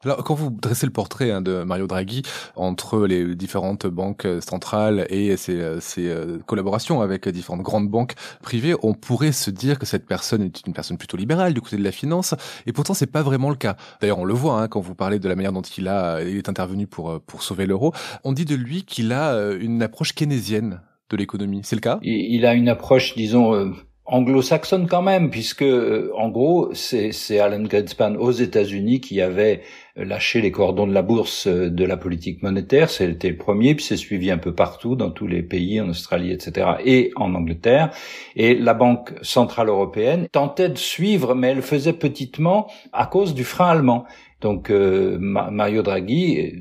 Alors, 0.03 0.23
quand 0.23 0.35
vous 0.35 0.51
dressez 0.51 0.85
le 0.85 0.91
portrait 0.91 1.31
hein, 1.31 1.41
de 1.41 1.63
Mario 1.63 1.87
Draghi 1.87 2.21
entre 2.55 3.07
les 3.07 3.35
différentes 3.35 3.87
banques 3.87 4.27
centrales 4.41 5.07
et 5.09 5.35
ses, 5.37 5.59
euh, 5.59 5.79
ses, 5.79 6.07
euh, 6.07 6.37
collaborations 6.45 7.01
avec 7.01 7.27
différentes 7.27 7.63
grandes 7.63 7.89
banques 7.89 8.13
privées, 8.43 8.75
on 8.83 8.93
pourrait 8.93 9.31
se 9.31 9.49
dire 9.49 9.79
que 9.79 9.87
cette 9.87 10.05
personne 10.05 10.43
est 10.43 10.67
une 10.67 10.73
personne 10.73 10.99
plutôt 10.99 11.17
libérale 11.17 11.55
du 11.55 11.61
côté 11.61 11.77
de 11.77 11.83
la 11.83 11.91
finance, 11.91 12.35
et 12.67 12.73
pourtant 12.73 12.93
c'est 12.93 13.11
pas 13.11 13.23
vraiment 13.23 13.49
le 13.49 13.55
cas. 13.55 13.75
D'ailleurs, 13.99 14.19
on 14.19 14.25
le 14.25 14.35
voit 14.35 14.61
hein, 14.61 14.67
quand 14.67 14.81
vous 14.81 14.93
parlez 14.93 15.17
de 15.17 15.27
la 15.27 15.35
manière 15.35 15.51
dont 15.51 15.63
il 15.63 15.87
a, 15.87 16.21
il 16.21 16.37
est 16.37 16.47
intervenu 16.47 16.85
pour 16.85 17.09
euh, 17.09 17.19
pour 17.25 17.41
sauver 17.41 17.65
l'euro. 17.65 17.91
On 18.23 18.33
dit 18.33 18.45
de 18.45 18.53
lui 18.53 18.83
qu'il 18.83 19.11
a 19.13 19.51
une 19.53 19.81
approche 19.81 20.13
keynésienne 20.13 20.81
de 21.09 21.17
l'économie. 21.17 21.61
C'est 21.63 21.75
le 21.75 21.81
cas? 21.81 21.97
Il 22.03 22.45
a 22.45 22.53
une 22.53 22.69
approche, 22.69 23.15
disons 23.15 23.73
anglo-saxonne 24.07 24.87
quand 24.87 25.01
même, 25.01 25.29
puisque 25.29 25.63
euh, 25.63 26.11
en 26.15 26.29
gros 26.29 26.73
c'est 26.73 27.39
Alan 27.39 27.61
Greenspan 27.61 28.15
aux 28.15 28.31
États-Unis 28.31 29.01
qui 29.01 29.21
avait 29.21 29.61
lâché 29.97 30.41
les 30.41 30.51
cordons 30.51 30.87
de 30.87 30.93
la 30.93 31.01
bourse 31.01 31.47
euh, 31.47 31.69
de 31.69 31.83
la 31.83 31.97
politique 31.97 32.41
monétaire. 32.41 32.89
C'était 32.89 33.29
le 33.29 33.37
premier, 33.37 33.75
puis 33.75 33.83
c'est 33.83 33.97
suivi 33.97 34.31
un 34.31 34.37
peu 34.37 34.55
partout 34.55 34.95
dans 34.95 35.11
tous 35.11 35.27
les 35.27 35.43
pays, 35.43 35.81
en 35.81 35.89
Australie, 35.89 36.31
etc., 36.31 36.71
et 36.85 37.11
en 37.15 37.35
Angleterre. 37.35 37.91
Et 38.35 38.55
la 38.55 38.73
Banque 38.73 39.13
centrale 39.21 39.67
européenne 39.67 40.27
tentait 40.31 40.69
de 40.69 40.77
suivre, 40.77 41.35
mais 41.35 41.49
elle 41.49 41.61
faisait 41.61 41.93
petitement 41.93 42.71
à 42.93 43.07
cause 43.07 43.33
du 43.33 43.43
frein 43.43 43.69
allemand. 43.71 44.05
Donc 44.39 44.69
euh, 44.69 45.17
Mario 45.19 45.81
Draghi 45.81 46.53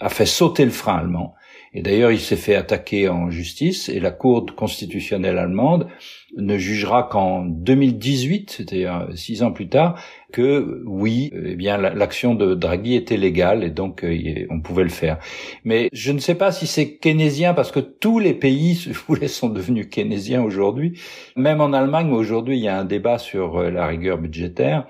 a 0.00 0.08
fait 0.08 0.26
sauter 0.26 0.64
le 0.64 0.70
frein 0.70 0.96
allemand. 0.96 1.34
Et 1.74 1.80
d'ailleurs, 1.80 2.12
il 2.12 2.20
s'est 2.20 2.36
fait 2.36 2.54
attaquer 2.54 3.08
en 3.08 3.30
justice 3.30 3.88
et 3.88 3.98
la 3.98 4.10
Cour 4.10 4.44
constitutionnelle 4.54 5.38
allemande 5.38 5.88
ne 6.36 6.58
jugera 6.58 7.04
qu'en 7.04 7.44
2018, 7.44 8.50
c'est-à-dire 8.50 9.08
six 9.14 9.42
ans 9.42 9.52
plus 9.52 9.68
tard, 9.68 9.98
que 10.32 10.82
oui, 10.86 11.30
eh 11.32 11.56
bien 11.56 11.78
l'action 11.78 12.34
de 12.34 12.54
Draghi 12.54 12.94
était 12.94 13.16
légale 13.16 13.64
et 13.64 13.70
donc 13.70 14.04
euh, 14.04 14.46
on 14.50 14.60
pouvait 14.60 14.82
le 14.82 14.90
faire. 14.90 15.18
Mais 15.64 15.88
je 15.92 16.12
ne 16.12 16.18
sais 16.18 16.34
pas 16.34 16.52
si 16.52 16.66
c'est 16.66 16.96
keynésien 16.96 17.54
parce 17.54 17.72
que 17.72 17.80
tous 17.80 18.18
les 18.18 18.34
pays, 18.34 18.74
si 18.76 18.90
vous 18.90 19.02
voulez, 19.08 19.28
sont 19.28 19.48
devenus 19.48 19.88
keynésiens 19.90 20.42
aujourd'hui. 20.42 21.00
Même 21.36 21.62
en 21.62 21.72
Allemagne, 21.72 22.12
aujourd'hui, 22.12 22.58
il 22.58 22.62
y 22.62 22.68
a 22.68 22.78
un 22.78 22.84
débat 22.84 23.16
sur 23.16 23.58
euh, 23.58 23.70
la 23.70 23.86
rigueur 23.86 24.18
budgétaire 24.18 24.86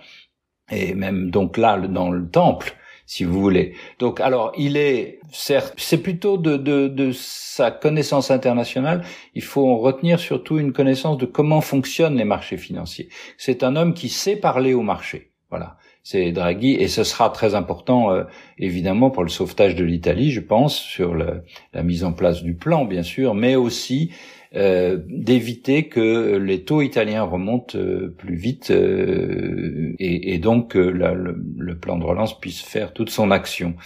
et 0.70 0.94
même 0.94 1.30
donc 1.30 1.58
là 1.58 1.78
dans 1.78 2.10
le 2.10 2.28
temple 2.28 2.76
si 3.12 3.24
vous 3.24 3.42
voulez. 3.42 3.74
Donc, 3.98 4.20
alors, 4.20 4.52
il 4.56 4.78
est, 4.78 5.20
certes, 5.32 5.74
c'est 5.76 5.98
plutôt 5.98 6.38
de, 6.38 6.56
de, 6.56 6.88
de 6.88 7.12
sa 7.12 7.70
connaissance 7.70 8.30
internationale. 8.30 9.04
Il 9.34 9.42
faut 9.42 9.68
en 9.68 9.76
retenir 9.76 10.18
surtout 10.18 10.58
une 10.58 10.72
connaissance 10.72 11.18
de 11.18 11.26
comment 11.26 11.60
fonctionnent 11.60 12.16
les 12.16 12.24
marchés 12.24 12.56
financiers. 12.56 13.10
C'est 13.36 13.64
un 13.64 13.76
homme 13.76 13.92
qui 13.92 14.08
sait 14.08 14.36
parler 14.36 14.72
au 14.72 14.80
marché. 14.80 15.30
Voilà. 15.50 15.76
C'est 16.02 16.32
Draghi 16.32 16.72
et 16.72 16.88
ce 16.88 17.04
sera 17.04 17.28
très 17.28 17.54
important 17.54 18.10
euh, 18.10 18.24
évidemment 18.56 19.10
pour 19.10 19.24
le 19.24 19.28
sauvetage 19.28 19.76
de 19.76 19.84
l'Italie, 19.84 20.30
je 20.30 20.40
pense, 20.40 20.74
sur 20.74 21.14
la 21.14 21.82
mise 21.82 22.04
en 22.04 22.14
place 22.14 22.42
du 22.42 22.54
plan 22.54 22.86
bien 22.86 23.02
sûr, 23.02 23.34
mais 23.34 23.56
aussi 23.56 24.10
euh, 24.54 24.98
d'éviter 25.08 25.88
que 25.88 26.36
les 26.36 26.62
taux 26.64 26.82
italiens 26.82 27.22
remontent 27.22 27.78
euh, 27.78 28.14
plus 28.18 28.34
vite 28.34 28.70
euh, 28.70 29.94
et, 29.98 30.34
et, 30.34 30.38
donc 30.38 30.74
le, 30.74 31.34
le, 31.56 31.78
plan 31.78 31.96
de 31.96 32.04
relance 32.04 32.38
puisse 32.38 32.60
faire 32.60 32.92
toute 32.92 33.08
son 33.08 33.30
action. 33.30 33.76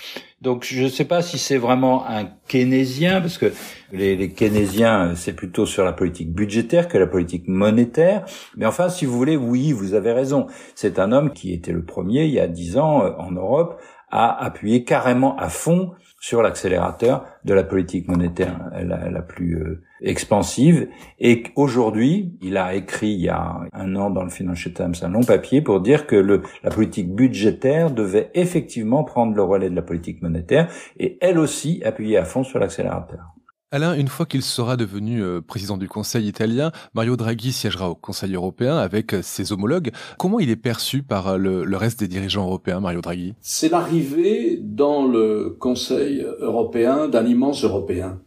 Donc 0.42 0.64
je 0.64 0.82
ne 0.82 0.88
sais 0.88 1.04
pas 1.04 1.22
si 1.22 1.38
c'est 1.38 1.56
vraiment 1.56 2.04
un 2.08 2.24
keynésien, 2.48 3.20
parce 3.20 3.38
que 3.38 3.52
les, 3.92 4.16
les 4.16 4.30
keynésiens, 4.30 5.14
c'est 5.14 5.34
plutôt 5.34 5.66
sur 5.66 5.84
la 5.84 5.92
politique 5.92 6.32
budgétaire 6.32 6.88
que 6.88 6.98
la 6.98 7.06
politique 7.06 7.46
monétaire. 7.46 8.24
Mais 8.56 8.66
enfin, 8.66 8.88
si 8.88 9.04
vous 9.06 9.16
voulez, 9.16 9.36
oui, 9.36 9.70
vous 9.70 9.94
avez 9.94 10.10
raison. 10.10 10.48
C'est 10.74 10.98
un 10.98 11.12
homme 11.12 11.32
qui 11.32 11.52
était 11.52 11.72
le 11.72 11.84
premier, 11.84 12.24
il 12.24 12.32
y 12.32 12.40
a 12.40 12.48
dix 12.48 12.76
ans, 12.76 13.14
en 13.18 13.30
Europe, 13.30 13.80
à 14.10 14.44
appuyer 14.44 14.82
carrément 14.82 15.36
à 15.36 15.48
fond 15.48 15.92
sur 16.18 16.42
l'accélérateur 16.42 17.24
de 17.44 17.54
la 17.54 17.62
politique 17.62 18.08
monétaire 18.08 18.70
la, 18.72 19.10
la 19.10 19.22
plus 19.22 19.56
euh, 19.56 19.82
expansive. 20.00 20.88
Et 21.18 21.44
aujourd'hui, 21.54 22.36
il 22.42 22.56
a 22.56 22.74
écrit 22.74 23.10
il 23.10 23.20
y 23.20 23.28
a 23.28 23.60
un 23.72 23.96
an 23.96 24.10
dans 24.10 24.24
le 24.24 24.30
Financial 24.30 24.72
Times 24.72 24.94
un 25.02 25.08
long 25.08 25.22
papier 25.22 25.62
pour 25.62 25.80
dire 25.80 26.06
que 26.06 26.16
la 26.16 26.70
politique 26.70 27.14
budgétaire 27.14 27.90
devait 27.90 28.30
effectivement 28.34 29.04
prendre 29.04 29.34
le 29.34 29.42
relais 29.42 29.70
de 29.70 29.76
la 29.76 29.82
politique 29.82 30.22
monétaire 30.22 30.68
et 30.98 31.18
elle 31.20 31.38
aussi 31.38 31.82
appuyer 31.84 32.16
à 32.16 32.24
fond 32.24 32.44
sur 32.44 32.58
l'accélérateur. 32.58 33.35
Alain, 33.72 33.94
une 33.94 34.06
fois 34.06 34.26
qu'il 34.26 34.42
sera 34.42 34.76
devenu 34.76 35.20
euh, 35.20 35.40
président 35.40 35.76
du 35.76 35.88
Conseil 35.88 36.28
italien, 36.28 36.70
Mario 36.94 37.16
Draghi 37.16 37.50
siégera 37.52 37.90
au 37.90 37.96
Conseil 37.96 38.32
européen 38.32 38.76
avec 38.76 39.12
euh, 39.12 39.22
ses 39.22 39.50
homologues. 39.50 39.90
Comment 40.18 40.38
il 40.38 40.50
est 40.50 40.54
perçu 40.54 41.02
par 41.02 41.26
euh, 41.26 41.36
le, 41.36 41.76
reste 41.76 41.98
des 41.98 42.06
dirigeants 42.06 42.44
européens, 42.44 42.78
Mario 42.78 43.00
Draghi? 43.00 43.34
C'est 43.40 43.68
l'arrivée 43.68 44.60
dans 44.62 45.04
le 45.08 45.56
Conseil 45.58 46.24
européen 46.38 47.08
d'un 47.08 47.26
immense 47.26 47.64
Européen 47.64 48.20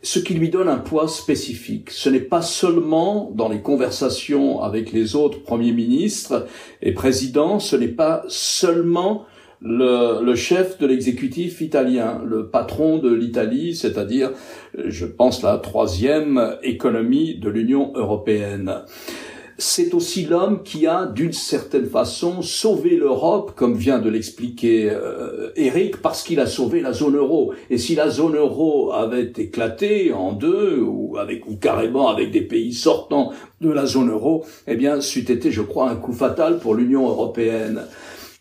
ce 0.00 0.20
qui 0.20 0.34
lui 0.34 0.48
donne 0.48 0.68
un 0.68 0.78
poids 0.78 1.08
spécifique. 1.08 1.90
Ce 1.90 2.08
n'est 2.08 2.20
pas 2.20 2.40
seulement 2.40 3.32
dans 3.34 3.48
les 3.48 3.62
conversations 3.62 4.62
avec 4.62 4.92
les 4.92 5.16
autres 5.16 5.42
premiers 5.42 5.72
ministres 5.72 6.46
et 6.82 6.92
présidents, 6.92 7.58
ce 7.58 7.74
n'est 7.74 7.88
pas 7.88 8.22
seulement 8.28 9.26
le, 9.60 10.24
le 10.24 10.34
chef 10.34 10.78
de 10.78 10.86
l'exécutif 10.86 11.60
italien, 11.60 12.22
le 12.24 12.48
patron 12.48 12.98
de 12.98 13.12
l'Italie, 13.12 13.74
c'est-à-dire, 13.74 14.30
je 14.76 15.06
pense, 15.06 15.42
la 15.42 15.58
troisième 15.58 16.56
économie 16.62 17.36
de 17.36 17.48
l'Union 17.48 17.92
européenne 17.94 18.84
c'est 19.60 19.92
aussi 19.92 20.24
l'homme 20.24 20.62
qui 20.62 20.86
a, 20.86 21.04
d'une 21.06 21.32
certaine 21.32 21.86
façon, 21.86 22.42
sauvé 22.42 22.96
l'Europe, 22.96 23.52
comme 23.56 23.74
vient 23.74 23.98
de 23.98 24.08
l'expliquer 24.08 24.88
euh, 24.88 25.50
Eric, 25.56 25.96
parce 26.00 26.22
qu'il 26.22 26.38
a 26.38 26.46
sauvé 26.46 26.80
la 26.80 26.92
zone 26.92 27.16
euro. 27.16 27.52
Et 27.68 27.76
si 27.76 27.96
la 27.96 28.08
zone 28.08 28.36
euro 28.36 28.92
avait 28.92 29.32
éclaté 29.36 30.12
en 30.12 30.32
deux, 30.32 30.80
ou, 30.80 31.16
avec, 31.18 31.48
ou 31.48 31.56
carrément 31.56 32.08
avec 32.08 32.30
des 32.30 32.42
pays 32.42 32.72
sortant 32.72 33.32
de 33.60 33.70
la 33.70 33.84
zone 33.84 34.10
euro, 34.10 34.46
eh 34.68 34.76
bien, 34.76 35.00
c'eût 35.00 35.28
été, 35.28 35.50
je 35.50 35.62
crois, 35.62 35.90
un 35.90 35.96
coup 35.96 36.12
fatal 36.12 36.60
pour 36.60 36.76
l'Union 36.76 37.08
européenne. 37.08 37.80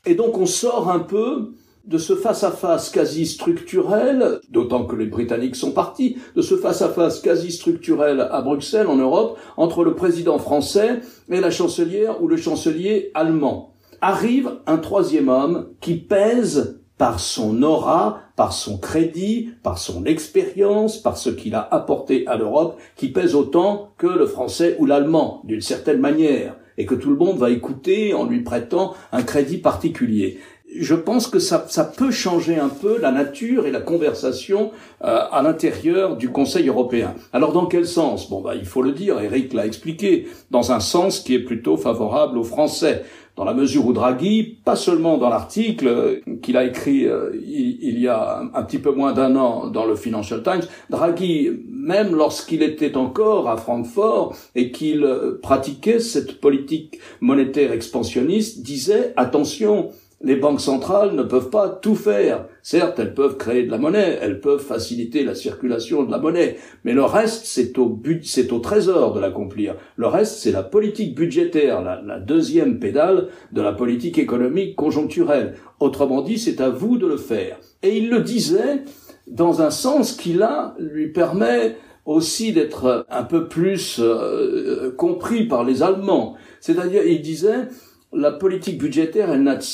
Et 0.07 0.15
donc 0.15 0.37
on 0.37 0.45
sort 0.45 0.89
un 0.89 0.99
peu 0.99 1.51
de 1.83 1.97
ce 1.97 2.15
face-à-face 2.15 2.89
quasi 2.89 3.25
structurel, 3.25 4.39
d'autant 4.49 4.85
que 4.85 4.95
les 4.95 5.05
Britanniques 5.05 5.57
sont 5.57 5.71
partis, 5.71 6.17
de 6.33 6.41
ce 6.41 6.55
face-à-face 6.55 7.19
quasi 7.19 7.51
structurel 7.51 8.25
à 8.31 8.41
Bruxelles, 8.41 8.87
en 8.87 8.95
Europe, 8.95 9.37
entre 9.57 9.83
le 9.83 9.95
président 9.95 10.39
français 10.39 11.01
et 11.29 11.41
la 11.41 11.51
chancelière 11.51 12.23
ou 12.23 12.29
le 12.29 12.37
chancelier 12.37 13.11
allemand. 13.15 13.73
Arrive 13.99 14.59
un 14.65 14.77
troisième 14.77 15.27
homme 15.27 15.67
qui 15.81 15.95
pèse 15.95 16.79
par 16.97 17.19
son 17.19 17.61
aura, 17.61 18.21
par 18.37 18.53
son 18.53 18.77
crédit, 18.77 19.49
par 19.61 19.77
son 19.77 20.05
expérience, 20.05 20.97
par 20.97 21.17
ce 21.17 21.29
qu'il 21.29 21.53
a 21.53 21.67
apporté 21.69 22.25
à 22.27 22.37
l'Europe, 22.37 22.79
qui 22.95 23.09
pèse 23.09 23.35
autant 23.35 23.91
que 23.97 24.07
le 24.07 24.25
français 24.25 24.77
ou 24.79 24.85
l'allemand, 24.85 25.41
d'une 25.43 25.61
certaine 25.61 25.99
manière, 25.99 26.55
et 26.77 26.85
que 26.85 26.95
tout 26.95 27.09
le 27.09 27.15
monde 27.15 27.37
va 27.37 27.49
écouter 27.49 28.13
en 28.13 28.25
lui 28.25 28.41
prêtant 28.41 28.95
un 29.11 29.23
crédit 29.23 29.57
particulier 29.57 30.39
je 30.79 30.95
pense 30.95 31.27
que 31.27 31.39
ça, 31.39 31.65
ça, 31.69 31.83
peut 31.83 32.11
changer 32.11 32.57
un 32.57 32.69
peu 32.69 32.99
la 32.99 33.11
nature 33.11 33.65
et 33.65 33.71
la 33.71 33.81
conversation 33.81 34.71
euh, 35.03 35.19
à 35.31 35.41
l'intérieur 35.41 36.17
du 36.17 36.29
Conseil 36.29 36.67
européen. 36.67 37.15
Alors 37.33 37.53
dans 37.53 37.65
quel 37.65 37.87
sens? 37.87 38.29
Bon, 38.29 38.41
bah, 38.41 38.55
il 38.55 38.65
faut 38.65 38.81
le 38.81 38.91
dire, 38.91 39.19
Eric 39.19 39.53
l'a 39.53 39.65
expliqué, 39.65 40.27
dans 40.51 40.71
un 40.71 40.79
sens 40.79 41.19
qui 41.19 41.35
est 41.35 41.43
plutôt 41.43 41.77
favorable 41.77 42.37
aux 42.37 42.43
Français, 42.43 43.03
dans 43.35 43.43
la 43.43 43.53
mesure 43.53 43.85
où 43.85 43.93
Draghi, 43.93 44.57
pas 44.65 44.75
seulement 44.75 45.17
dans 45.17 45.29
l'article 45.29 45.87
euh, 45.87 46.21
qu'il 46.41 46.57
a 46.57 46.63
écrit 46.63 47.05
euh, 47.05 47.31
il, 47.35 47.99
y 47.99 48.07
a 48.07 48.41
un, 48.53 48.63
petit 48.63 48.79
peu 48.79 48.91
moins 48.91 49.13
d'un 49.13 49.35
an 49.35 49.67
dans 49.67 49.85
le 49.85 49.95
Financial 49.95 50.41
Times, 50.41 50.63
Draghi, 50.89 51.51
même 51.69 52.15
lorsqu'il 52.15 52.63
était 52.63 52.97
encore 52.97 53.47
à 53.47 53.57
Francfort 53.57 54.35
et 54.55 54.71
qu'il 54.71 55.07
pratiquait 55.41 55.99
cette 55.99 56.41
politique 56.41 56.99
monétaire 57.21 57.71
expansionniste, 57.71 58.63
disait 58.63 59.13
attention, 59.17 59.91
les 60.21 60.35
banques 60.35 60.61
centrales 60.61 61.15
ne 61.15 61.23
peuvent 61.23 61.51
pas 61.51 61.69
tout 61.69 61.95
faire. 61.95 62.45
Certes, 62.63 62.97
elles 62.99 63.13
peuvent 63.13 63.37
créer 63.37 63.63
de 63.63 63.71
la 63.71 63.77
monnaie, 63.77 64.17
elles 64.19 64.41
peuvent 64.41 64.63
faciliter 64.63 65.23
la 65.23 65.35
circulation 65.35 66.03
de 66.03 66.11
la 66.11 66.17
monnaie, 66.17 66.57
mais 66.83 66.93
le 66.93 67.03
reste, 67.03 67.45
c'est 67.45 67.77
au 67.77 67.85
but, 67.85 68.25
c'est 68.25 68.51
au 68.51 68.59
trésor 68.59 69.13
de 69.13 69.19
l'accomplir. 69.19 69.75
Le 69.95 70.07
reste, 70.07 70.37
c'est 70.39 70.51
la 70.51 70.63
politique 70.63 71.15
budgétaire, 71.15 71.83
la, 71.83 72.19
deuxième 72.19 72.79
pédale 72.79 73.27
de 73.51 73.61
la 73.61 73.73
politique 73.73 74.17
économique 74.17 74.75
conjoncturelle. 74.75 75.53
Autrement 75.79 76.21
dit, 76.21 76.39
c'est 76.39 76.61
à 76.61 76.69
vous 76.69 76.97
de 76.97 77.05
le 77.05 77.17
faire. 77.17 77.57
Et 77.83 77.97
il 77.97 78.09
le 78.09 78.21
disait 78.21 78.83
dans 79.27 79.61
un 79.61 79.69
sens 79.69 80.13
qui 80.13 80.33
là 80.33 80.75
lui 80.79 81.09
permet 81.09 81.75
aussi 82.05 82.53
d'être 82.53 83.05
un 83.09 83.23
peu 83.23 83.47
plus 83.47 83.99
euh, 83.99 84.91
compris 84.97 85.45
par 85.45 85.63
les 85.63 85.83
Allemands. 85.83 86.35
C'est-à-dire, 86.59 87.05
il 87.05 87.21
disait, 87.21 87.67
la 88.13 88.31
politique 88.31 88.77
budgétaire, 88.77 89.29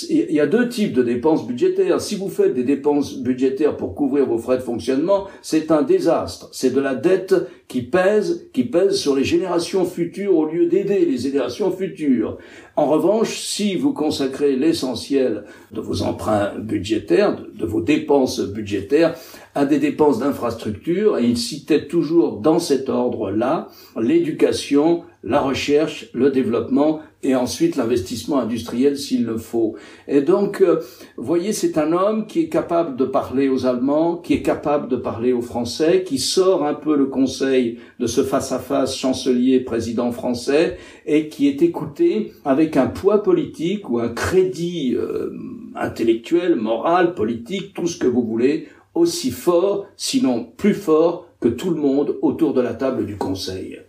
il 0.10 0.32
y 0.32 0.40
a 0.40 0.48
deux 0.48 0.68
types 0.68 0.94
de 0.94 1.04
dépenses 1.04 1.46
budgétaires. 1.46 2.02
Si 2.02 2.16
vous 2.16 2.30
faites 2.30 2.56
des 2.56 2.64
dépenses 2.64 3.20
budgétaires 3.20 3.78
pour 3.78 3.94
couvrir 3.94 4.26
vos 4.26 4.40
frais 4.40 4.58
de 4.58 4.64
fonctionnement, 4.64 5.28
c'est 5.44 5.70
un 5.70 5.84
désastre. 5.84 6.50
C'est 6.52 6.72
de 6.74 6.82
la 6.82 6.96
dette 6.96 7.36
qui 7.68 7.84
pèse, 7.84 8.48
qui 8.52 8.64
pèse 8.64 8.96
sur 8.96 9.16
les 9.16 9.24
générations 9.24 9.86
futures 9.86 10.36
au 10.36 10.46
lieu 10.46 10.66
d'aider 10.66 11.06
les 11.06 11.18
générations 11.18 11.72
futures. 11.72 12.38
En 12.76 12.88
revanche, 12.88 13.38
si 13.38 13.76
vous 13.76 13.94
consacrez 13.94 14.56
l'essentiel 14.56 15.44
de 15.72 15.80
vos 15.80 16.02
emprunts 16.02 16.54
budgétaires, 16.58 17.36
de, 17.36 17.66
vos 17.68 17.82
dépenses 17.82 18.42
budgétaires, 18.42 19.16
à 19.54 19.66
des 19.66 19.78
dépenses 19.78 20.18
d'infrastructure, 20.18 21.20
et 21.20 21.26
il 21.26 21.38
citait 21.38 21.88
toujours 21.88 22.38
dans 22.38 22.58
cet 22.58 22.90
ordre-là 22.90 23.70
l'éducation, 23.96 25.04
la 25.24 25.40
recherche, 25.40 26.10
le 26.14 26.32
développement 26.32 27.00
et 27.24 27.36
ensuite 27.36 27.76
l'investissement 27.76 28.40
industriel 28.40 28.98
s'il 28.98 29.26
le 29.26 29.38
faut. 29.38 29.76
Et 30.08 30.22
donc, 30.22 30.62
euh, 30.62 30.82
voyez, 31.18 31.54
c'est 31.54 31.78
un 31.78 31.94
homme 31.94 32.28
qui 32.28 32.42
est 32.42 32.50
capable 32.50 32.96
de 32.96 33.06
parler 33.06 33.50
aux 33.50 33.66
Allemands, 33.66 34.18
qui 34.18 34.34
est 34.34 34.42
capable 34.42 34.88
de 34.88 34.96
parler 34.96 35.34
aux 35.34 35.42
Français, 35.42 36.04
qui 36.04 36.20
sort 36.20 36.66
un 36.66 36.74
peu 36.74 36.96
le 36.96 37.06
conseil 37.06 37.80
de 38.00 38.08
ce 38.08 38.24
face-à-face 38.24 38.98
chancelier-président 38.98 40.12
français 40.12 40.78
et 41.06 41.30
qui 41.30 41.48
est 41.48 41.62
écouté 41.62 42.34
avec 42.46 42.78
un 42.78 42.88
poids 42.88 43.24
politique 43.24 43.90
ou 43.90 44.00
un 44.00 44.10
crédit 44.10 44.96
euh, 44.96 45.32
intellectuel, 45.76 46.56
moral, 46.56 47.16
politique, 47.16 47.74
tout 47.74 47.88
ce 47.88 47.98
que 47.98 48.08
vous 48.08 48.24
voulez, 48.24 48.68
aussi 48.94 49.32
fort, 49.32 49.88
sinon 49.96 50.48
plus 50.58 50.74
fort 50.74 51.28
que 51.40 51.50
tout 51.50 51.72
le 51.72 51.82
monde 51.82 52.18
autour 52.22 52.54
de 52.54 52.62
la 52.62 52.74
table 52.74 53.06
du 53.06 53.18
Conseil. 53.18 53.80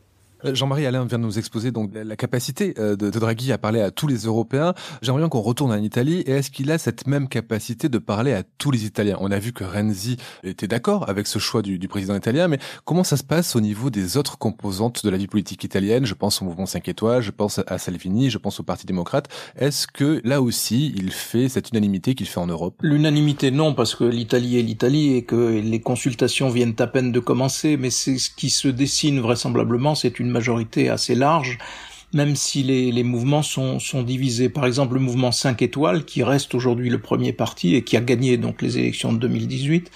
Euh, 0.45 0.55
Jean-Marie 0.55 0.87
Alain 0.87 1.05
vient 1.05 1.19
de 1.19 1.25
nous 1.25 1.39
exposer 1.39 1.71
donc 1.71 1.91
la 1.95 2.17
capacité 2.17 2.75
euh, 2.79 2.97
de, 2.97 3.11
Draghi 3.11 3.53
à 3.53 3.59
parler 3.59 3.81
à 3.81 3.91
tous 3.91 4.07
les 4.07 4.25
Européens. 4.25 4.75
J'aimerais 5.03 5.21
bien 5.21 5.29
qu'on 5.29 5.41
retourne 5.41 5.73
en 5.73 5.83
Italie. 5.83 6.21
Et 6.27 6.33
est-ce 6.33 6.51
qu'il 6.51 6.71
a 6.71 6.79
cette 6.79 7.07
même 7.07 7.29
capacité 7.29 7.89
de 7.89 7.99
parler 7.99 8.33
à 8.33 8.43
tous 8.59 8.71
les 8.71 8.85
Italiens? 8.85 9.17
On 9.21 9.31
a 9.31 9.39
vu 9.39 9.53
que 9.53 9.65
Renzi 9.65 10.17
était 10.43 10.69
d'accord 10.69 11.09
avec 11.09 11.27
ce 11.27 11.39
choix 11.39 11.63
du, 11.63 11.79
président 11.89 12.17
italien, 12.17 12.49
mais 12.49 12.59
comment 12.85 13.05
ça 13.05 13.17
se 13.17 13.23
passe 13.23 13.55
au 13.55 13.61
niveau 13.61 13.91
des 13.91 14.17
autres 14.17 14.39
composantes 14.39 15.05
de 15.05 15.11
la 15.11 15.17
vie 15.17 15.27
politique 15.27 15.63
italienne? 15.65 16.07
Je 16.07 16.15
pense 16.15 16.43
au 16.43 16.45
mouvement 16.45 16.67
5 16.67 16.89
étoiles, 16.89 17.23
je 17.23 17.31
pense 17.31 17.61
à 17.67 17.79
Salvini, 17.79 18.31
je 18.31 18.39
pense 18.39 18.59
au 18.59 18.63
Parti 18.63 18.87
démocrate. 18.87 19.29
Est-ce 19.57 19.87
que 19.87 20.21
là 20.25 20.43
aussi, 20.43 20.93
il 20.97 21.13
fait 21.13 21.49
cette 21.49 21.71
unanimité 21.71 22.15
qu'il 22.15 22.27
fait 22.27 22.41
en 22.41 22.47
Europe? 22.47 22.75
L'unanimité, 22.81 23.51
non, 23.51 23.75
parce 23.75 23.95
que 23.95 24.05
l'Italie 24.05 24.59
est 24.59 24.63
l'Italie 24.63 25.15
et 25.15 25.25
que 25.25 25.61
les 25.61 25.81
consultations 25.81 26.49
viennent 26.49 26.77
à 26.79 26.87
peine 26.87 27.13
de 27.13 27.21
commencer, 27.21 27.77
mais 27.77 27.91
c'est 27.91 28.19
ce 28.19 28.31
qui 28.31 28.51
se 28.51 28.69
dessine 28.69 29.21
vraisemblablement, 29.21 29.95
c'est 29.95 30.19
une 30.19 30.34
majorité 30.35 30.91
assez 30.91 31.15
large, 31.15 31.59
même 32.13 32.37
si 32.37 32.63
les, 32.63 33.03
mouvements 33.03 33.43
sont, 33.43 33.79
divisés. 34.07 34.49
Par 34.49 34.67
exemple, 34.67 34.95
le 34.95 35.01
mouvement 35.01 35.33
5 35.33 35.63
étoiles, 35.63 36.05
qui 36.05 36.23
reste 36.23 36.55
aujourd'hui 36.55 36.89
le 36.89 37.01
premier 37.01 37.33
parti 37.33 37.75
et 37.75 37.83
qui 37.83 37.97
a 37.97 38.01
gagné 38.01 38.37
donc 38.37 38.63
les 38.63 38.79
élections 38.79 39.13
de 39.13 39.19
2018, 39.19 39.91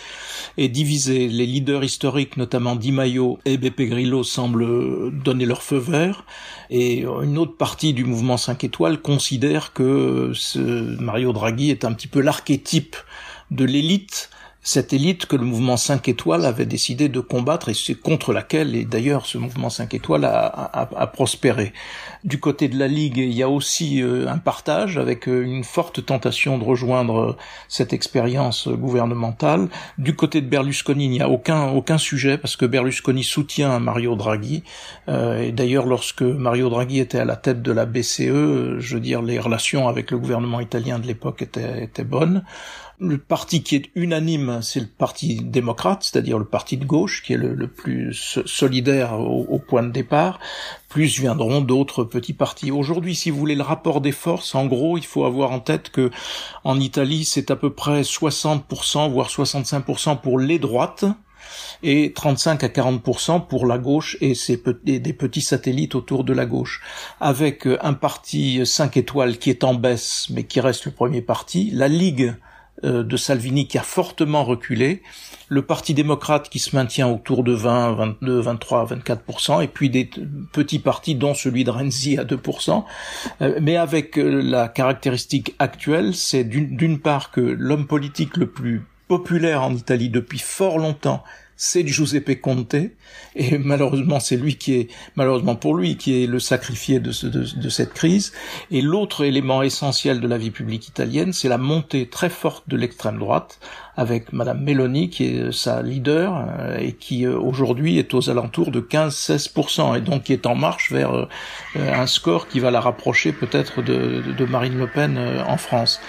est 0.57 0.69
divisé. 0.69 1.29
Les 1.29 1.47
leaders 1.47 1.85
historiques, 1.85 2.37
notamment 2.37 2.75
Di 2.75 2.91
Maio 2.91 3.39
et 3.45 3.57
Beppe 3.57 3.83
Grillo, 3.83 4.25
semblent 4.25 5.13
donner 5.13 5.47
leur 5.47 5.63
feu 5.63 5.79
vert, 5.79 6.25
et 6.71 7.05
une 7.05 7.39
autre 7.39 7.57
partie 7.57 7.93
du 7.93 8.05
mouvement 8.05 8.37
5 8.37 8.65
étoiles 8.65 9.01
considère 9.01 9.73
que 9.73 10.33
Mario 10.99 11.33
Draghi 11.33 11.71
est 11.71 11.85
un 11.85 11.93
petit 11.93 12.09
peu 12.09 12.21
l'archétype 12.21 12.97
de 13.53 13.65
l'élite 13.65 14.31
cette 14.63 14.93
élite 14.93 15.27
que 15.27 15.37
le 15.37 15.45
mouvement 15.45 15.77
5 15.77 16.09
étoiles 16.09 16.45
avait 16.45 16.67
décidé 16.67 17.09
de 17.09 17.21
combattre 17.21 17.69
et 17.69 17.75
c'est 17.75 17.95
contre 17.95 18.33
laquelle, 18.33 18.75
et 18.75 18.85
d'ailleurs 18.85 19.25
ce 19.25 19.39
mouvement 19.39 19.71
5 19.71 19.95
étoiles 19.95 20.25
a, 20.25 20.71
a, 20.73 21.07
prospéré. 21.07 21.73
Du 22.25 22.41
côté 22.41 22.69
de 22.69 22.79
la 22.79 22.89
Ligue, 22.89 23.19
il 23.19 23.33
y 23.33 23.43
a 23.43 23.49
aussi 23.49 24.03
euh, 24.03 24.29
un 24.29 24.39
partage 24.39 24.99
avec 24.99 25.29
euh, 25.29 25.43
une 25.43 25.65
forte 25.65 26.05
tentation 26.05 26.59
de 26.59 26.65
rejoindre 26.65 27.19
euh, 27.19 27.37
cette 27.69 27.93
expérience 27.93 28.69
gouvernementale. 28.69 29.69
Du 29.97 30.15
côté 30.15 30.41
de 30.41 30.49
Berlusconi, 30.49 31.07
il 31.07 31.11
n'y 31.11 31.23
a 31.23 31.29
aucun, 31.29 31.69
aucun 31.69 31.99
sujet 31.99 32.37
parce 32.37 32.57
que 32.57 32.67
Berlusconi 32.67 33.23
soutient 33.23 33.79
Mario 33.79 34.17
Draghi. 34.17 34.65
et 35.09 35.53
d'ailleurs, 35.53 35.87
lorsque 35.87 36.23
Mario 36.23 36.69
Draghi 36.69 36.99
était 36.99 37.19
à 37.19 37.25
la 37.25 37.37
tête 37.37 37.63
de 37.63 37.73
la 37.73 37.87
BCE, 37.87 38.79
je 38.79 38.95
veux 38.95 39.01
dire, 39.01 39.23
les 39.23 39.39
relations 39.39 39.89
avec 39.89 40.11
le 40.11 40.19
gouvernement 40.19 40.61
italien 40.61 40.99
de 40.99 41.07
l'époque 41.07 41.43
étaient, 41.43 41.85
étaient 41.85 42.05
bonnes. 42.05 42.45
Le 43.01 43.17
parti 43.17 43.63
qui 43.63 43.77
est 43.77 43.91
unanime, 43.95 44.59
c'est 44.61 44.81
le 44.81 44.87
parti 44.87 45.37
démocrate, 45.37 46.03
c'est-à-dire 46.03 46.37
le 46.37 46.45
parti 46.45 46.77
de 46.77 46.85
gauche, 46.85 47.23
qui 47.23 47.33
est 47.33 47.37
le, 47.37 47.69
plus 47.69 48.41
solidaire 48.45 49.21
au, 49.21 49.59
point 49.61 49.85
de 49.85 49.91
départ. 49.93 50.41
Plus 50.89 51.21
viendront 51.21 51.61
d'autres 51.61 52.03
petits 52.03 52.33
partis. 52.33 52.73
Aujourd'hui, 52.73 53.15
si 53.15 53.31
vous 53.31 53.39
voulez 53.39 53.55
le 53.55 53.63
rapport 53.63 54.01
des 54.01 54.11
forces, 54.11 54.57
en 54.57 54.67
gros, 54.67 54.99
il 54.99 55.05
faut 55.05 55.25
avoir 55.25 55.53
en 55.53 55.61
tête 55.61 55.91
que 55.91 56.11
en 56.65 56.81
Italie, 56.81 57.25
c'est 57.25 57.53
à 57.53 57.57
peu 57.57 57.71
près 57.71 58.03
60%, 58.03 59.13
voire 59.13 59.29
65% 59.29 60.21
pour 60.21 60.41
les 60.41 60.59
droites, 60.59 61.05
et 61.85 62.13
35 62.13 62.65
à 62.65 62.69
40% 62.69 63.47
pour 63.47 63.67
la 63.67 63.79
gauche 63.79 64.17
et, 64.21 64.35
ses, 64.35 64.61
des 64.85 65.13
petits 65.13 65.41
satellites 65.41 65.95
autour 65.95 66.25
de 66.25 66.33
la 66.33 66.47
gauche. 66.47 66.83
Avec 67.21 67.69
un 67.81 67.95
parti 67.95 68.67
5 68.67 68.97
étoiles 68.97 69.39
qui 69.39 69.51
est 69.51 69.63
en 69.63 69.75
baisse 69.75 70.27
mais 70.31 70.45
qui 70.45 70.61
reste 70.61 70.87
le 70.87 70.93
premier 70.93 71.23
parti, 71.23 71.71
la 71.73 71.89
Ligue 71.89 72.35
euh, 72.35 72.48
de 72.83 73.17
Salvini 73.17 73.67
qui 73.67 73.79
a 73.79 73.83
fortement 73.83 74.45
reculé, 74.45 75.03
le 75.49 75.63
Parti 75.63 75.95
démocrate 75.95 76.49
qui 76.49 76.59
se 76.59 76.77
maintient 76.77 77.09
autour 77.09 77.43
de 77.43 77.53
20, 77.53 77.93
22, 77.93 78.41
23, 78.41 78.87
24%, 78.87 79.63
et 79.63 79.69
puis 79.69 79.91
des 79.91 80.11
petits 80.53 80.79
partis 80.79 81.15
dont 81.15 81.35
celui 81.35 81.65
de 81.65 81.71
Renzi 81.71 82.19
à 82.19 82.25
2%, 82.25 82.85
euh, 83.41 83.59
mais 83.63 83.77
avec 83.77 84.19
euh, 84.19 84.43
la 84.43 84.69
caractéristique 84.69 85.55
actuelle, 85.59 86.15
c'est 86.15 86.45
d'une 86.45 86.99
part 86.99 87.31
que 87.31 87.41
l'homme 87.41 87.87
politique 87.87 88.37
le 88.37 88.47
plus 88.47 88.85
populaire 89.09 89.63
en 89.63 89.75
Italie 89.75 90.11
depuis 90.11 90.39
fort 90.39 90.79
longtemps, 90.79 91.25
c'est 91.61 91.87
Giuseppe 91.87 92.41
Conte, 92.41 92.77
et 93.35 93.59
malheureusement 93.59 94.21
c'est 94.21 94.37
lui 94.37 94.57
qui 94.57 94.75
est, 94.75 94.89
malheureusement 95.17 95.57
pour 95.57 95.75
lui, 95.75 95.97
qui 95.97 96.23
est 96.23 96.27
le 96.27 96.39
sacrifié 96.39 97.01
de, 97.01 97.11
de, 97.29 97.69
cette 97.69 97.93
crise. 97.93 98.33
Et 98.71 98.81
l'autre 98.81 99.25
élément 99.25 99.63
essentiel 99.63 100.21
de 100.21 100.29
la 100.29 100.39
vie 100.39 100.53
publique 100.53 100.87
italienne, 100.87 101.33
c'est 101.33 101.49
la 101.49 101.59
montée 101.59 102.09
très 102.09 102.31
forte 102.31 102.69
de 102.69 102.77
l'extrême 102.77 103.19
droite, 103.19 103.59
avec 103.99 104.33
Madame 104.33 104.63
Meloni 104.63 105.11
qui 105.11 105.25
est 105.25 105.53
sa 105.53 105.83
leader 105.83 106.47
euh, 106.61 106.79
et 106.79 106.93
qui 106.93 107.27
euh, 107.27 107.37
aujourd'hui 107.37 107.99
est 107.99 108.15
aux 108.15 108.31
alentours 108.31 108.71
de 108.71 108.81
15-16% 108.81 109.99
et 109.99 110.01
donc 110.01 110.23
qui 110.23 110.33
est 110.33 110.47
en 110.47 110.55
marche 110.55 110.93
vers 110.93 111.13
euh, 111.13 111.27
un 111.75 112.07
score 112.07 112.47
qui 112.47 112.61
va 112.61 112.71
la 112.71 112.81
rapprocher 112.81 113.33
peut-être 113.33 113.83
de, 113.83 114.23
de, 114.39 114.45
Marine 114.45 114.79
Le 114.79 114.87
Pen 114.87 115.19
en 115.47 115.57
France. 115.57 116.01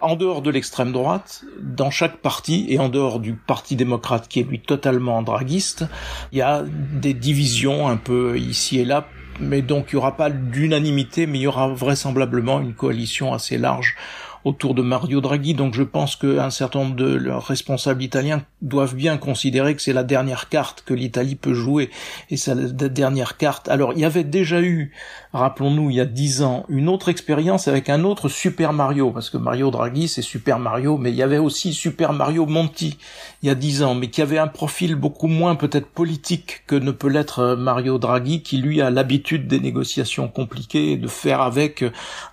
En 0.00 0.16
dehors 0.16 0.40
de 0.40 0.50
l'extrême 0.50 0.90
droite, 0.90 1.44
dans 1.60 1.90
chaque 1.90 2.16
parti 2.16 2.64
et 2.70 2.78
en 2.78 2.88
dehors 2.88 3.20
du 3.20 3.34
Parti 3.34 3.76
démocrate 3.76 4.26
qui 4.26 4.40
est 4.40 4.44
lui 4.44 4.60
totalement 4.60 5.20
draguiste, 5.20 5.84
il 6.32 6.38
y 6.38 6.42
a 6.42 6.64
des 6.66 7.12
divisions 7.12 7.88
un 7.88 7.98
peu 7.98 8.38
ici 8.38 8.78
et 8.78 8.86
là 8.86 9.06
mais 9.40 9.62
donc 9.62 9.86
il 9.90 9.96
n'y 9.96 9.98
aura 9.98 10.16
pas 10.16 10.30
d'unanimité, 10.30 11.26
mais 11.26 11.38
il 11.38 11.42
y 11.42 11.46
aura 11.46 11.68
vraisemblablement 11.68 12.60
une 12.60 12.72
coalition 12.74 13.34
assez 13.34 13.58
large 13.58 13.96
autour 14.44 14.74
de 14.74 14.82
Mario 14.82 15.20
Draghi. 15.20 15.54
Donc 15.54 15.74
je 15.74 15.82
pense 15.82 16.16
qu'un 16.16 16.50
certain 16.50 16.80
nombre 16.80 16.96
de 16.96 17.30
responsables 17.30 18.02
italiens 18.02 18.44
doivent 18.62 18.94
bien 18.94 19.16
considérer 19.16 19.74
que 19.74 19.82
c'est 19.82 19.92
la 19.92 20.04
dernière 20.04 20.48
carte 20.48 20.82
que 20.84 20.94
l'Italie 20.94 21.34
peut 21.34 21.54
jouer. 21.54 21.90
Et 22.30 22.36
c'est 22.36 22.54
la 22.54 22.88
dernière 22.88 23.36
carte. 23.36 23.68
Alors 23.68 23.92
il 23.92 24.00
y 24.00 24.04
avait 24.04 24.24
déjà 24.24 24.60
eu, 24.60 24.92
rappelons-nous, 25.34 25.90
il 25.90 25.96
y 25.96 26.00
a 26.00 26.06
dix 26.06 26.42
ans, 26.42 26.64
une 26.68 26.88
autre 26.88 27.08
expérience 27.08 27.68
avec 27.68 27.90
un 27.90 28.04
autre 28.04 28.28
Super 28.28 28.72
Mario, 28.72 29.10
parce 29.10 29.28
que 29.28 29.36
Mario 29.36 29.70
Draghi 29.70 30.08
c'est 30.08 30.22
Super 30.22 30.58
Mario, 30.58 30.96
mais 30.96 31.10
il 31.10 31.16
y 31.16 31.22
avait 31.22 31.38
aussi 31.38 31.74
Super 31.74 32.12
Mario 32.12 32.46
Monti 32.46 32.96
il 33.42 33.48
y 33.48 33.50
a 33.50 33.54
dix 33.54 33.82
ans, 33.82 33.94
mais 33.94 34.08
qui 34.08 34.22
avait 34.22 34.38
un 34.38 34.48
profil 34.48 34.94
beaucoup 34.94 35.26
moins 35.26 35.56
peut-être 35.56 35.88
politique 35.88 36.62
que 36.66 36.76
ne 36.76 36.92
peut 36.92 37.08
l'être 37.08 37.40
euh, 37.40 37.56
Mario 37.56 37.98
Draghi, 37.98 38.42
qui 38.42 38.58
lui 38.58 38.80
a 38.80 38.90
l'habitude 38.90 39.48
des 39.48 39.60
négociations 39.60 40.28
compliquées, 40.28 40.96
de 40.96 41.08
faire 41.08 41.40
avec 41.40 41.84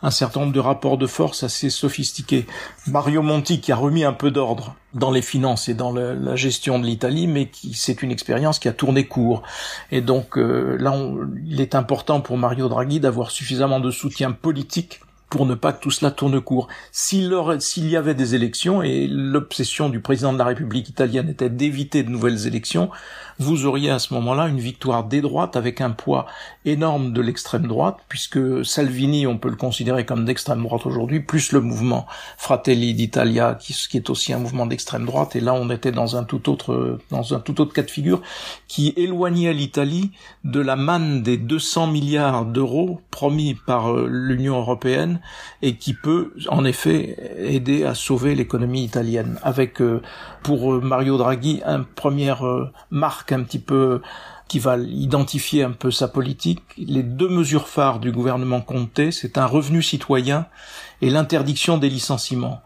un 0.02 0.12
certain 0.12 0.42
nombre 0.42 0.54
de 0.54 0.60
rapports 0.60 0.98
de 0.98 1.08
force 1.08 1.44
assez 1.44 1.70
sophistiqués. 1.70 2.46
Mario 2.88 3.22
Monti 3.22 3.60
qui 3.60 3.72
a 3.72 3.76
remis 3.76 4.04
un 4.04 4.14
peu 4.14 4.32
d'ordre 4.32 4.76
dans 4.94 5.12
les 5.12 5.22
finances 5.22 5.70
et 5.70 5.74
dans 5.74 5.94
la 5.94 6.36
gestion 6.36 6.80
de 6.80 6.86
l'Italie, 6.86 7.28
mais 7.28 7.48
qui 7.48 7.74
c'est 7.74 8.04
une 8.04 8.12
expérience 8.12 8.60
qui 8.60 8.68
a 8.68 8.74
tourné 8.74 9.08
court. 9.08 9.44
Et 9.92 10.02
donc 10.02 10.38
euh, 10.38 10.78
là, 10.80 10.94
il 11.46 11.62
est 11.62 11.76
important 11.76 12.22
pour 12.22 12.38
Mario 12.38 12.68
Draghi 12.68 13.00
d'avoir 13.00 13.32
suffisamment 13.32 13.80
de 13.80 13.92
soutien 13.92 14.32
politique 14.32 15.02
pour 15.32 15.46
ne 15.46 15.56
pas 15.56 15.72
que 15.72 15.82
tout 15.82 15.92
cela 15.92 16.12
tourne 16.12 16.42
court. 16.42 16.68
S'il 16.92 17.32
y 17.90 17.96
avait 17.96 18.14
des 18.14 18.36
élections, 18.36 18.84
et 18.84 19.08
l'obsession 19.08 19.88
du 19.88 20.02
président 20.02 20.34
de 20.34 20.38
la 20.38 20.44
République 20.44 20.90
italienne 20.90 21.30
était 21.30 21.50
d'éviter 21.50 22.04
de 22.04 22.10
nouvelles 22.10 22.48
élections, 22.48 22.92
vous 23.42 23.66
auriez 23.66 23.90
à 23.90 24.00
ce 24.00 24.14
moment-là 24.14 24.48
une 24.48 24.60
victoire 24.60 25.04
des 25.04 25.22
droites 25.22 25.56
avec 25.56 25.82
un 25.82 25.90
poids 25.90 26.28
énorme 26.64 27.12
de 27.12 27.22
l'extrême 27.22 27.66
droite, 27.66 27.98
puisque 28.08 28.64
Salvini, 28.64 29.26
on 29.26 29.38
peut 29.38 29.50
le 29.50 29.56
considérer 29.56 30.06
comme 30.06 30.26
d'extrême 30.26 30.62
droite 30.62 30.86
aujourd'hui, 30.86 31.20
plus 31.20 31.52
le 31.52 31.60
mouvement 31.60 32.06
Fratelli 32.38 32.94
d'Italia, 32.94 33.58
qui, 33.60 33.74
qui, 33.74 33.98
est 33.98 34.10
aussi 34.10 34.32
un 34.32 34.38
mouvement 34.38 34.68
d'extrême 34.68 35.06
droite, 35.06 35.36
et 35.36 35.40
là 35.40 35.54
on 35.54 35.70
était 35.70 35.92
dans 35.92 36.16
un 36.16 36.24
tout 36.24 36.50
autre, 36.50 37.00
dans 37.10 37.34
un 37.34 37.40
tout 37.40 37.60
autre 37.62 37.74
cas 37.74 37.82
de 37.82 37.90
figure, 37.90 38.22
qui 38.68 38.94
éloignait 38.96 39.54
l'Italie 39.54 40.12
de 40.44 40.60
la 40.60 40.76
manne 40.76 41.24
des 41.24 41.38
200 41.38 41.88
milliards 41.88 42.46
d'euros 42.46 43.02
promis 43.10 43.56
par 43.56 43.92
euh, 43.92 44.08
l'Union 44.08 44.60
européenne, 44.60 45.20
et 45.64 45.78
qui 45.78 45.94
peut 45.94 46.34
en 46.48 46.64
effet 46.64 47.18
aider 47.40 47.86
à 47.86 47.96
sauver 47.96 48.36
l'économie 48.36 48.84
italienne, 48.84 49.40
avec 49.42 49.82
euh, 49.82 50.02
pour 50.44 50.74
euh, 50.74 50.82
Mario 50.82 51.18
Draghi 51.18 51.62
un 51.66 51.82
première 51.82 52.44
marque 52.90 53.31
un 53.32 53.44
petit 53.44 53.60
peu 53.60 54.02
qui 54.52 54.60
va 54.60 54.78
identifier 54.78 55.64
un 55.64 55.72
peu 55.72 55.92
sa 55.92 56.10
politique. 56.10 56.60
Les 56.78 57.04
deux 57.04 57.30
mesures 57.30 57.70
phares 57.70 58.00
du 58.00 58.12
gouvernement 58.12 58.60
Comté, 58.60 59.14
c'est 59.14 59.38
un 59.38 59.46
revenu 59.46 59.82
citoyen 59.82 60.46
et 61.02 61.10
l'interdiction 61.10 61.78
des 61.78 61.90
licenciements. 61.90 62.62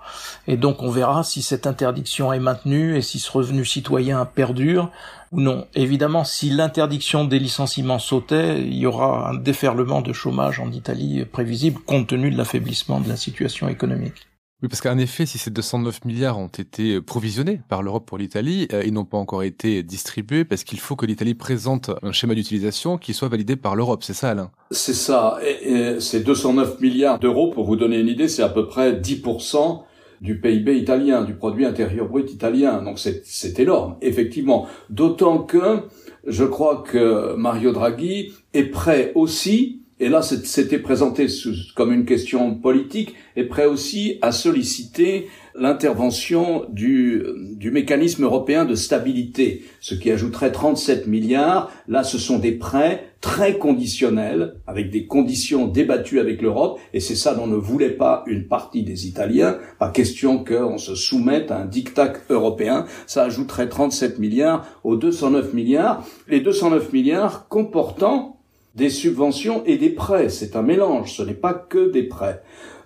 Et 0.47 0.57
donc 0.57 0.81
on 0.81 0.89
verra 0.89 1.23
si 1.23 1.43
cette 1.43 1.67
interdiction 1.67 2.33
est 2.33 2.39
maintenue 2.39 2.97
et 2.97 3.03
si 3.03 3.19
ce 3.19 3.31
revenu 3.31 3.65
citoyen 3.65 4.25
perdure 4.25 4.89
ou 5.31 5.41
non. 5.41 5.67
Évidemment, 5.75 6.23
si 6.23 6.49
l'interdiction 6.49 7.23
des 7.23 7.37
licenciements 7.37 7.99
sautait, 7.99 8.61
il 8.61 8.73
y 8.73 8.87
aura 8.87 9.29
un 9.29 9.35
déferlement 9.35 10.01
de 10.01 10.11
chômage 10.11 10.59
en 10.59 10.71
Italie 10.71 11.23
prévisible 11.25 11.79
compte 11.81 12.07
tenu 12.07 12.31
de 12.31 12.37
l'affaiblissement 12.37 12.99
de 12.99 13.09
la 13.09 13.15
situation 13.15 13.67
économique. 13.67 14.27
Oui, 14.65 14.69
parce 14.69 14.81
qu'en 14.81 14.97
effet, 14.97 15.27
si 15.27 15.37
ces 15.37 15.51
209 15.51 16.05
milliards 16.05 16.39
ont 16.39 16.47
été 16.47 16.99
provisionnés 16.99 17.61
par 17.69 17.83
l'Europe 17.83 18.07
pour 18.07 18.17
l'Italie, 18.17 18.67
euh, 18.73 18.81
ils 18.83 18.93
n'ont 18.93 19.05
pas 19.05 19.19
encore 19.19 19.43
été 19.43 19.83
distribués 19.83 20.43
parce 20.43 20.63
qu'il 20.63 20.79
faut 20.79 20.95
que 20.95 21.05
l'Italie 21.05 21.35
présente 21.35 21.91
un 22.01 22.11
schéma 22.11 22.33
d'utilisation 22.33 22.97
qui 22.97 23.13
soit 23.13 23.27
validé 23.27 23.57
par 23.57 23.75
l'Europe. 23.75 24.03
C'est 24.03 24.15
ça, 24.15 24.31
Alain? 24.31 24.49
C'est 24.71 24.95
ça. 24.95 25.37
Ces 25.99 26.21
209 26.21 26.81
milliards 26.81 27.19
d'euros, 27.19 27.51
pour 27.51 27.65
vous 27.65 27.75
donner 27.75 27.99
une 27.99 28.07
idée, 28.07 28.27
c'est 28.27 28.41
à 28.41 28.49
peu 28.49 28.65
près 28.65 28.93
10% 28.93 29.83
du 30.21 30.41
PIB 30.41 30.79
italien, 30.79 31.21
du 31.21 31.35
produit 31.35 31.67
intérieur 31.67 32.09
brut 32.09 32.33
italien. 32.33 32.81
Donc 32.81 32.97
c'est 32.97 33.59
énorme, 33.59 33.97
effectivement. 34.01 34.65
D'autant 34.89 35.43
que 35.43 35.83
je 36.25 36.43
crois 36.43 36.77
que 36.77 37.35
Mario 37.35 37.71
Draghi 37.71 38.33
est 38.55 38.71
prêt 38.71 39.11
aussi 39.13 39.84
et 39.99 40.09
là 40.09 40.21
c'était 40.21 40.79
présenté 40.79 41.27
comme 41.75 41.93
une 41.93 42.05
question 42.05 42.55
politique, 42.55 43.15
est 43.35 43.45
prêt 43.45 43.65
aussi 43.65 44.17
à 44.21 44.31
solliciter 44.31 45.27
l'intervention 45.57 46.65
du, 46.69 47.23
du 47.53 47.71
mécanisme 47.71 48.23
européen 48.23 48.65
de 48.65 48.75
stabilité, 48.75 49.63
ce 49.79 49.95
qui 49.95 50.11
ajouterait 50.11 50.51
37 50.51 51.07
milliards. 51.07 51.71
Là, 51.87 52.03
ce 52.03 52.17
sont 52.17 52.39
des 52.39 52.51
prêts 52.51 53.07
très 53.21 53.57
conditionnels, 53.57 54.55
avec 54.67 54.91
des 54.91 55.07
conditions 55.07 55.67
débattues 55.67 56.19
avec 56.19 56.41
l'Europe, 56.41 56.79
et 56.93 56.99
c'est 56.99 57.15
ça 57.15 57.33
dont 57.33 57.47
ne 57.47 57.55
voulait 57.55 57.89
pas 57.89 58.23
une 58.27 58.47
partie 58.47 58.83
des 58.83 59.07
Italiens. 59.07 59.57
Pas 59.79 59.89
question 59.89 60.43
qu'on 60.43 60.77
se 60.77 60.93
soumette 60.93 61.51
à 61.51 61.61
un 61.61 61.65
diktat 61.65 62.13
européen. 62.29 62.85
Ça 63.07 63.23
ajouterait 63.23 63.69
37 63.69 64.19
milliards 64.19 64.65
aux 64.83 64.97
209 64.97 65.53
milliards. 65.53 66.05
Les 66.27 66.41
209 66.41 66.91
milliards 66.91 67.47
comportant 67.47 68.34
des 68.75 68.89
subventions 68.89 69.63
et 69.65 69.77
des 69.77 69.89
prêts. 69.89 70.29
C'est 70.29 70.55
un 70.55 70.61
mélange, 70.61 71.13
ce 71.13 71.23
n'est 71.23 71.33
pas 71.33 71.53
que 71.53 71.91
des 71.91 72.03
prêts. 72.03 72.41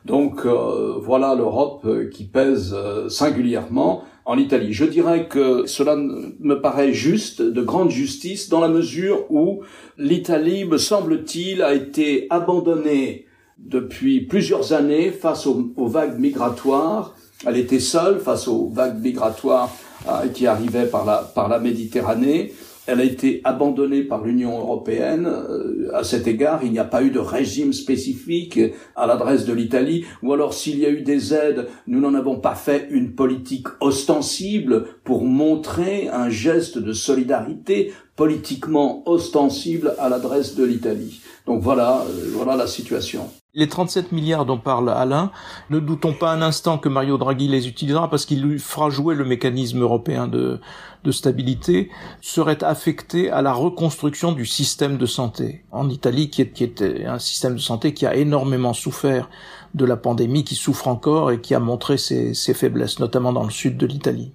Donc 0.06 0.46
euh, 0.46 0.96
voilà 0.98 1.36
l'Europe 1.36 1.82
euh, 1.86 2.10
qui 2.10 2.24
pèse 2.24 2.74
euh, 2.74 3.10
singulièrement 3.10 4.04
en 4.26 4.38
Italie. 4.38 4.74
Je 4.74 4.86
dirais 4.86 5.28
que 5.28 5.66
cela 5.66 5.96
me 5.96 6.56
paraît 6.62 6.94
juste, 6.94 7.42
de 7.42 7.62
grande 7.62 7.90
justice, 7.90 8.50
dans 8.50 8.60
la 8.60 8.70
mesure 8.70 9.26
où 9.30 9.62
l'Italie, 9.98 10.66
me 10.66 10.78
semble-t-il, 10.78 11.62
a 11.62 11.74
été 11.74 12.28
abandonnée 12.30 13.26
depuis 13.58 14.22
plusieurs 14.22 14.72
années 14.72 15.12
face 15.12 15.48
aux, 15.48 15.74
vagues 15.78 16.20
migratoires. 16.20 17.16
Elle 17.46 17.58
était 17.58 17.80
seule 17.80 18.20
face 18.20 18.48
aux 18.48 18.70
vagues 18.70 19.02
migratoires 19.02 19.76
qui 20.34 20.48
arrivaient 20.48 20.86
par 20.86 21.06
la, 21.06 21.18
par 21.18 21.50
la 21.50 21.60
Méditerranée. 21.60 22.54
Elle 22.92 23.02
a 23.02 23.04
été 23.04 23.42
abandonnée 23.44 24.02
par 24.02 24.24
l'Union 24.24 24.58
européenne. 24.58 25.28
Euh, 25.28 25.92
à 25.94 26.04
cet 26.04 26.26
égard, 26.26 26.62
il 26.64 26.72
n'y 26.72 26.80
a 26.80 26.86
pas 26.86 27.04
eu 27.04 27.12
de 27.12 27.20
régime 27.20 27.72
spécifique 27.72 28.60
à 28.96 29.06
l'adresse 29.06 29.46
de 29.46 29.54
l'Italie, 29.54 30.06
ou 30.24 30.34
alors 30.34 30.56
s'il 30.56 30.80
y 30.80 30.88
a 30.88 30.90
eu 30.90 31.02
des 31.02 31.36
aides, 31.36 31.68
nous 31.86 32.00
n'en 32.00 32.16
avons 32.16 32.40
pas 32.40 32.56
fait 32.56 32.88
une 32.90 33.14
politique 33.14 33.68
ostensible 33.80 34.86
pour 35.04 35.24
montrer 35.24 36.08
un 36.08 36.32
geste 36.32 36.80
de 36.80 36.94
solidarité 36.94 37.94
politiquement 38.16 39.08
ostensible 39.08 39.94
à 40.00 40.10
l'adresse 40.10 40.56
de 40.56 40.64
l'Italie. 40.64 41.22
Donc 41.46 41.62
voilà, 41.62 42.02
euh, 42.10 42.32
voilà 42.34 42.56
la 42.56 42.66
situation. 42.66 43.30
Les 43.56 43.68
37 43.68 44.12
milliards 44.12 44.46
dont 44.46 44.60
parle 44.60 44.92
Alain, 44.92 45.32
ne 45.72 45.80
doutons 45.80 46.14
pas 46.14 46.32
un 46.32 46.44
instant 46.44 46.78
que 46.78 46.88
Mario 46.88 47.18
Draghi 47.18 47.48
les 47.48 47.68
utilisera 47.68 48.08
parce 48.08 48.28
qu'il 48.28 48.44
lui 48.44 48.60
fera 48.60 48.92
jouer 48.92 49.16
le 49.16 49.26
mécanisme 49.26 49.82
européen 49.82 50.28
de, 50.28 50.62
de 51.04 51.12
stabilité, 51.12 51.90
serait 52.22 52.64
affecté 52.64 53.32
à 53.32 53.42
la 53.42 53.52
reconstruction 53.52 54.34
du 54.34 54.46
système 54.46 54.98
de 55.00 55.06
santé. 55.08 55.66
En 55.72 55.90
Italie, 55.90 56.30
qui 56.30 56.44
est, 56.44 56.82
un 57.08 57.18
système 57.18 57.56
de 57.56 57.60
santé 57.60 57.96
qui 57.96 58.06
a 58.06 58.16
énormément 58.16 58.74
souffert 58.74 59.32
de 59.74 59.86
la 59.86 59.98
pandémie, 59.98 60.44
qui 60.44 60.54
souffre 60.54 60.88
encore 60.88 61.32
et 61.32 61.42
qui 61.42 61.56
a 61.56 61.60
montré 61.60 61.98
ses 61.98 62.54
faiblesses, 62.54 63.00
notamment 63.00 63.34
dans 63.34 63.44
le 63.44 63.50
sud 63.50 63.78
de 63.78 63.88
l'Italie. 63.88 64.32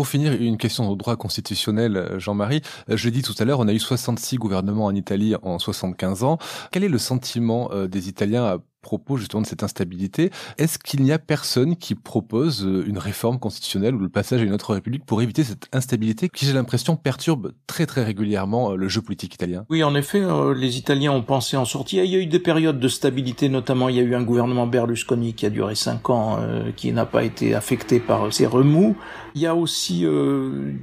Pour 0.00 0.08
finir, 0.08 0.32
une 0.32 0.56
question 0.56 0.88
au 0.88 0.96
droit 0.96 1.14
constitutionnel, 1.16 2.14
Jean-Marie. 2.16 2.62
Je 2.88 3.04
l'ai 3.04 3.10
dit 3.10 3.20
tout 3.20 3.34
à 3.38 3.44
l'heure, 3.44 3.60
on 3.60 3.68
a 3.68 3.74
eu 3.74 3.78
66 3.78 4.38
gouvernements 4.38 4.86
en 4.86 4.94
Italie 4.94 5.34
en 5.42 5.58
75 5.58 6.24
ans. 6.24 6.38
Quel 6.72 6.84
est 6.84 6.88
le 6.88 6.96
sentiment 6.96 7.68
euh, 7.72 7.86
des 7.86 8.08
Italiens 8.08 8.44
à 8.46 8.56
propos 8.80 9.16
justement 9.16 9.42
de 9.42 9.46
cette 9.46 9.62
instabilité? 9.62 10.30
Est-ce 10.58 10.78
qu'il 10.78 11.02
n'y 11.02 11.12
a 11.12 11.18
personne 11.18 11.76
qui 11.76 11.94
propose 11.94 12.64
euh, 12.64 12.84
une 12.86 12.98
réforme 12.98 13.38
constitutionnelle 13.38 13.94
ou 13.94 13.98
le 13.98 14.08
passage 14.08 14.40
à 14.40 14.44
une 14.44 14.52
autre 14.52 14.74
république 14.74 15.04
pour 15.04 15.22
éviter 15.22 15.44
cette 15.44 15.68
instabilité 15.72 16.28
qui, 16.28 16.46
j'ai 16.46 16.52
l'impression, 16.52 16.96
perturbe 16.96 17.52
très 17.66 17.86
très 17.86 18.02
régulièrement 18.02 18.72
euh, 18.72 18.76
le 18.76 18.88
jeu 18.88 19.02
politique 19.02 19.34
italien? 19.34 19.64
Oui, 19.70 19.82
en 19.82 19.94
effet, 19.94 20.20
euh, 20.20 20.54
les 20.54 20.78
Italiens 20.78 21.12
ont 21.12 21.22
pensé 21.22 21.56
en 21.56 21.64
sortir. 21.64 22.04
Il 22.04 22.10
y 22.10 22.16
a 22.16 22.18
eu 22.18 22.26
des 22.26 22.38
périodes 22.38 22.80
de 22.80 22.88
stabilité, 22.88 23.48
notamment 23.48 23.88
il 23.88 23.96
y 23.96 24.00
a 24.00 24.02
eu 24.02 24.14
un 24.14 24.22
gouvernement 24.22 24.66
Berlusconi 24.66 25.34
qui 25.34 25.46
a 25.46 25.50
duré 25.50 25.74
cinq 25.74 26.10
ans, 26.10 26.38
qui 26.76 26.92
n'a 26.92 27.06
pas 27.06 27.24
été 27.24 27.54
affecté 27.54 28.00
par 28.00 28.32
ces 28.32 28.46
remous. 28.46 28.96
Il 29.34 29.40
y 29.40 29.46
a 29.46 29.54
aussi 29.54 30.04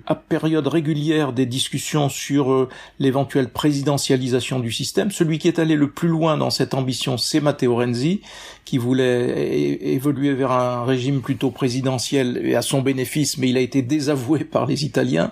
à 0.06 0.16
période 0.16 0.68
régulière 0.68 1.34
des 1.34 1.46
discussions 1.46 2.10
sur 2.10 2.68
l'éventuelle 3.00 3.50
présidentialisation 3.50 4.60
du 4.60 4.72
système. 4.72 5.12
Celui 5.12 5.40
qui 5.40 5.48
est 5.48 5.60
allé 5.60 5.76
le 5.76 5.90
plus 5.90 6.10
loin 6.10 6.38
dans 6.38 6.50
cette 6.50 6.74
ambition, 6.74 7.18
c'est 7.18 7.40
Matteo 7.40 7.76
Renzi, 7.76 8.22
qui 8.68 8.78
voulait 8.78 9.80
évoluer 9.82 10.34
vers 10.34 10.52
un 10.52 10.84
régime 10.84 11.22
plutôt 11.22 11.52
présidentiel 11.52 12.38
et 12.44 12.54
à 12.54 12.62
son 12.62 12.82
bénéfice, 12.82 13.38
mais 13.38 13.48
il 13.48 13.56
a 13.56 13.62
été 13.62 13.82
désavoué 13.82 14.40
par 14.44 14.66
les 14.66 14.84
Italiens. 14.84 15.32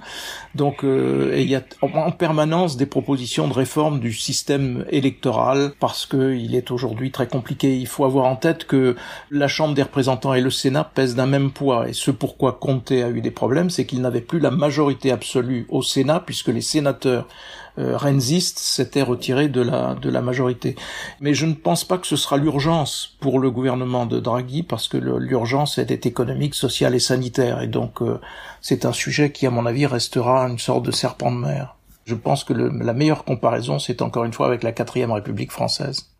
Donc 0.55 0.85
euh, 0.85 1.33
il 1.35 1.49
y 1.49 1.55
a 1.55 1.61
en 1.81 2.11
permanence 2.11 2.77
des 2.77 2.85
propositions 2.85 3.49
de 3.49 3.53
réforme 3.53 3.99
du 3.99 4.13
système 4.13 4.85
électoral 4.89 5.73
parce 5.81 6.05
qu'il 6.05 6.55
est 6.55 6.71
aujourd'hui 6.71 7.11
très 7.11 7.27
compliqué. 7.27 7.75
Il 7.75 7.87
faut 7.87 8.05
avoir 8.05 8.25
en 8.25 8.37
tête 8.37 8.63
que 8.63 8.95
la 9.31 9.49
Chambre 9.49 9.73
des 9.73 9.83
représentants 9.83 10.33
et 10.33 10.39
le 10.39 10.49
Sénat 10.49 10.89
pèsent 10.95 11.15
d'un 11.15 11.25
même 11.25 11.51
poids. 11.51 11.89
Et 11.89 11.93
ce 11.93 12.11
pourquoi 12.11 12.53
Conte 12.53 12.93
a 12.93 13.09
eu 13.09 13.19
des 13.19 13.31
problèmes, 13.31 13.69
c'est 13.69 13.85
qu'il 13.85 13.99
n'avait 13.99 14.21
plus 14.21 14.39
la 14.39 14.51
majorité 14.51 15.11
absolue 15.11 15.65
au 15.67 15.81
Sénat 15.81 16.21
puisque 16.25 16.47
les 16.47 16.61
sénateurs 16.61 17.27
euh, 17.77 17.97
Renzist 17.97 18.59
s'était 18.59 19.01
retiré 19.01 19.47
de 19.47 19.61
la, 19.61 19.95
de 19.95 20.09
la 20.09 20.21
majorité. 20.21 20.75
Mais 21.19 21.33
je 21.33 21.45
ne 21.45 21.53
pense 21.53 21.83
pas 21.83 21.97
que 21.97 22.07
ce 22.07 22.15
sera 22.15 22.37
l'urgence 22.37 23.15
pour 23.19 23.39
le 23.39 23.51
gouvernement 23.51 24.05
de 24.05 24.19
Draghi, 24.19 24.63
parce 24.63 24.87
que 24.87 24.97
l'urgence 24.97 25.77
est 25.77 26.05
économique, 26.05 26.55
sociale 26.55 26.95
et 26.95 26.99
sanitaire. 26.99 27.61
Et 27.61 27.67
donc, 27.67 28.01
euh, 28.01 28.19
c'est 28.61 28.85
un 28.85 28.93
sujet 28.93 29.31
qui, 29.31 29.45
à 29.45 29.51
mon 29.51 29.65
avis, 29.65 29.85
restera 29.85 30.47
une 30.47 30.59
sorte 30.59 30.85
de 30.85 30.91
serpent 30.91 31.31
de 31.31 31.37
mer. 31.37 31.75
Je 32.05 32.15
pense 32.15 32.43
que 32.43 32.53
le, 32.53 32.69
la 32.69 32.93
meilleure 32.93 33.25
comparaison, 33.25 33.79
c'est 33.79 34.01
encore 34.01 34.25
une 34.25 34.33
fois 34.33 34.47
avec 34.47 34.63
la 34.63 34.71
quatrième 34.71 35.11
République 35.11 35.51
française. 35.51 36.14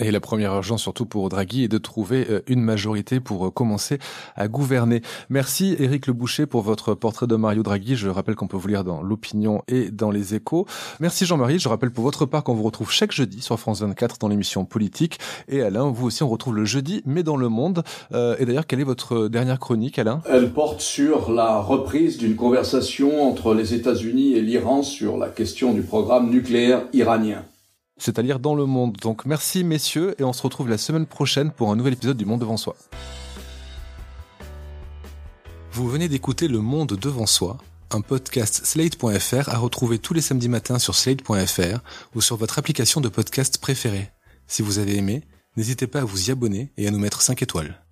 Et 0.00 0.10
la 0.10 0.20
première 0.20 0.54
urgence, 0.54 0.82
surtout 0.82 1.06
pour 1.06 1.28
Draghi, 1.28 1.64
est 1.64 1.68
de 1.68 1.78
trouver 1.78 2.26
euh, 2.30 2.40
une 2.46 2.60
majorité 2.60 3.18
pour 3.20 3.46
euh, 3.46 3.50
commencer 3.50 3.98
à 4.36 4.46
gouverner. 4.46 5.02
Merci 5.28 5.74
Éric 5.78 6.06
Le 6.06 6.12
Boucher 6.12 6.46
pour 6.46 6.62
votre 6.62 6.94
portrait 6.94 7.26
de 7.26 7.34
Mario 7.34 7.62
Draghi. 7.62 7.96
Je 7.96 8.08
rappelle 8.08 8.36
qu'on 8.36 8.46
peut 8.46 8.56
vous 8.56 8.68
lire 8.68 8.84
dans 8.84 9.02
l'opinion 9.02 9.62
et 9.66 9.90
dans 9.90 10.10
les 10.10 10.34
échos. 10.34 10.66
Merci 11.00 11.26
Jean-Marie. 11.26 11.58
Je 11.58 11.68
rappelle 11.68 11.90
pour 11.90 12.04
votre 12.04 12.26
part 12.26 12.44
qu'on 12.44 12.54
vous 12.54 12.62
retrouve 12.62 12.92
chaque 12.92 13.12
jeudi 13.12 13.42
sur 13.42 13.58
France 13.58 13.80
24 13.80 14.18
dans 14.18 14.28
l'émission 14.28 14.64
politique. 14.64 15.18
Et 15.48 15.62
Alain, 15.62 15.90
vous 15.90 16.06
aussi, 16.06 16.22
on 16.22 16.28
retrouve 16.28 16.54
le 16.54 16.64
jeudi, 16.64 17.02
mais 17.04 17.22
dans 17.24 17.36
le 17.36 17.48
monde. 17.48 17.82
Euh, 18.12 18.36
et 18.38 18.46
d'ailleurs, 18.46 18.66
quelle 18.66 18.80
est 18.80 18.84
votre 18.84 19.28
dernière 19.28 19.58
chronique, 19.58 19.98
Alain? 19.98 20.20
Elle 20.30 20.52
porte 20.52 20.80
sur 20.80 21.32
la 21.32 21.60
reprise 21.60 22.18
d'une 22.18 22.36
conversation 22.36 23.28
entre 23.28 23.54
les 23.54 23.74
États-Unis 23.74 24.34
et 24.34 24.42
l'Iran 24.42 24.82
sur 24.82 25.16
la 25.16 25.28
question 25.28 25.72
du 25.72 25.82
programme 25.82 26.30
nucléaire 26.30 26.82
iranien 26.92 27.42
c'est 27.98 28.18
à 28.18 28.22
dire 28.22 28.38
dans 28.38 28.54
le 28.54 28.66
monde. 28.66 28.96
Donc 29.02 29.26
merci 29.26 29.64
messieurs 29.64 30.14
et 30.18 30.24
on 30.24 30.32
se 30.32 30.42
retrouve 30.42 30.68
la 30.68 30.78
semaine 30.78 31.06
prochaine 31.06 31.50
pour 31.50 31.70
un 31.70 31.76
nouvel 31.76 31.94
épisode 31.94 32.16
du 32.16 32.24
Monde 32.24 32.40
devant 32.40 32.56
soi. 32.56 32.76
Vous 35.72 35.88
venez 35.88 36.08
d'écouter 36.08 36.48
Le 36.48 36.60
Monde 36.60 36.94
devant 37.00 37.26
soi, 37.26 37.58
un 37.90 38.00
podcast 38.00 38.64
slate.fr 38.64 39.48
à 39.48 39.58
retrouver 39.58 39.98
tous 39.98 40.14
les 40.14 40.20
samedis 40.20 40.48
matins 40.48 40.78
sur 40.78 40.94
slate.fr 40.94 41.80
ou 42.14 42.20
sur 42.20 42.36
votre 42.36 42.58
application 42.58 43.00
de 43.00 43.08
podcast 43.08 43.58
préférée. 43.58 44.10
Si 44.46 44.62
vous 44.62 44.78
avez 44.78 44.96
aimé, 44.96 45.22
n'hésitez 45.56 45.86
pas 45.86 46.00
à 46.00 46.04
vous 46.04 46.28
y 46.28 46.32
abonner 46.32 46.72
et 46.76 46.88
à 46.88 46.90
nous 46.90 46.98
mettre 46.98 47.22
5 47.22 47.42
étoiles. 47.42 47.87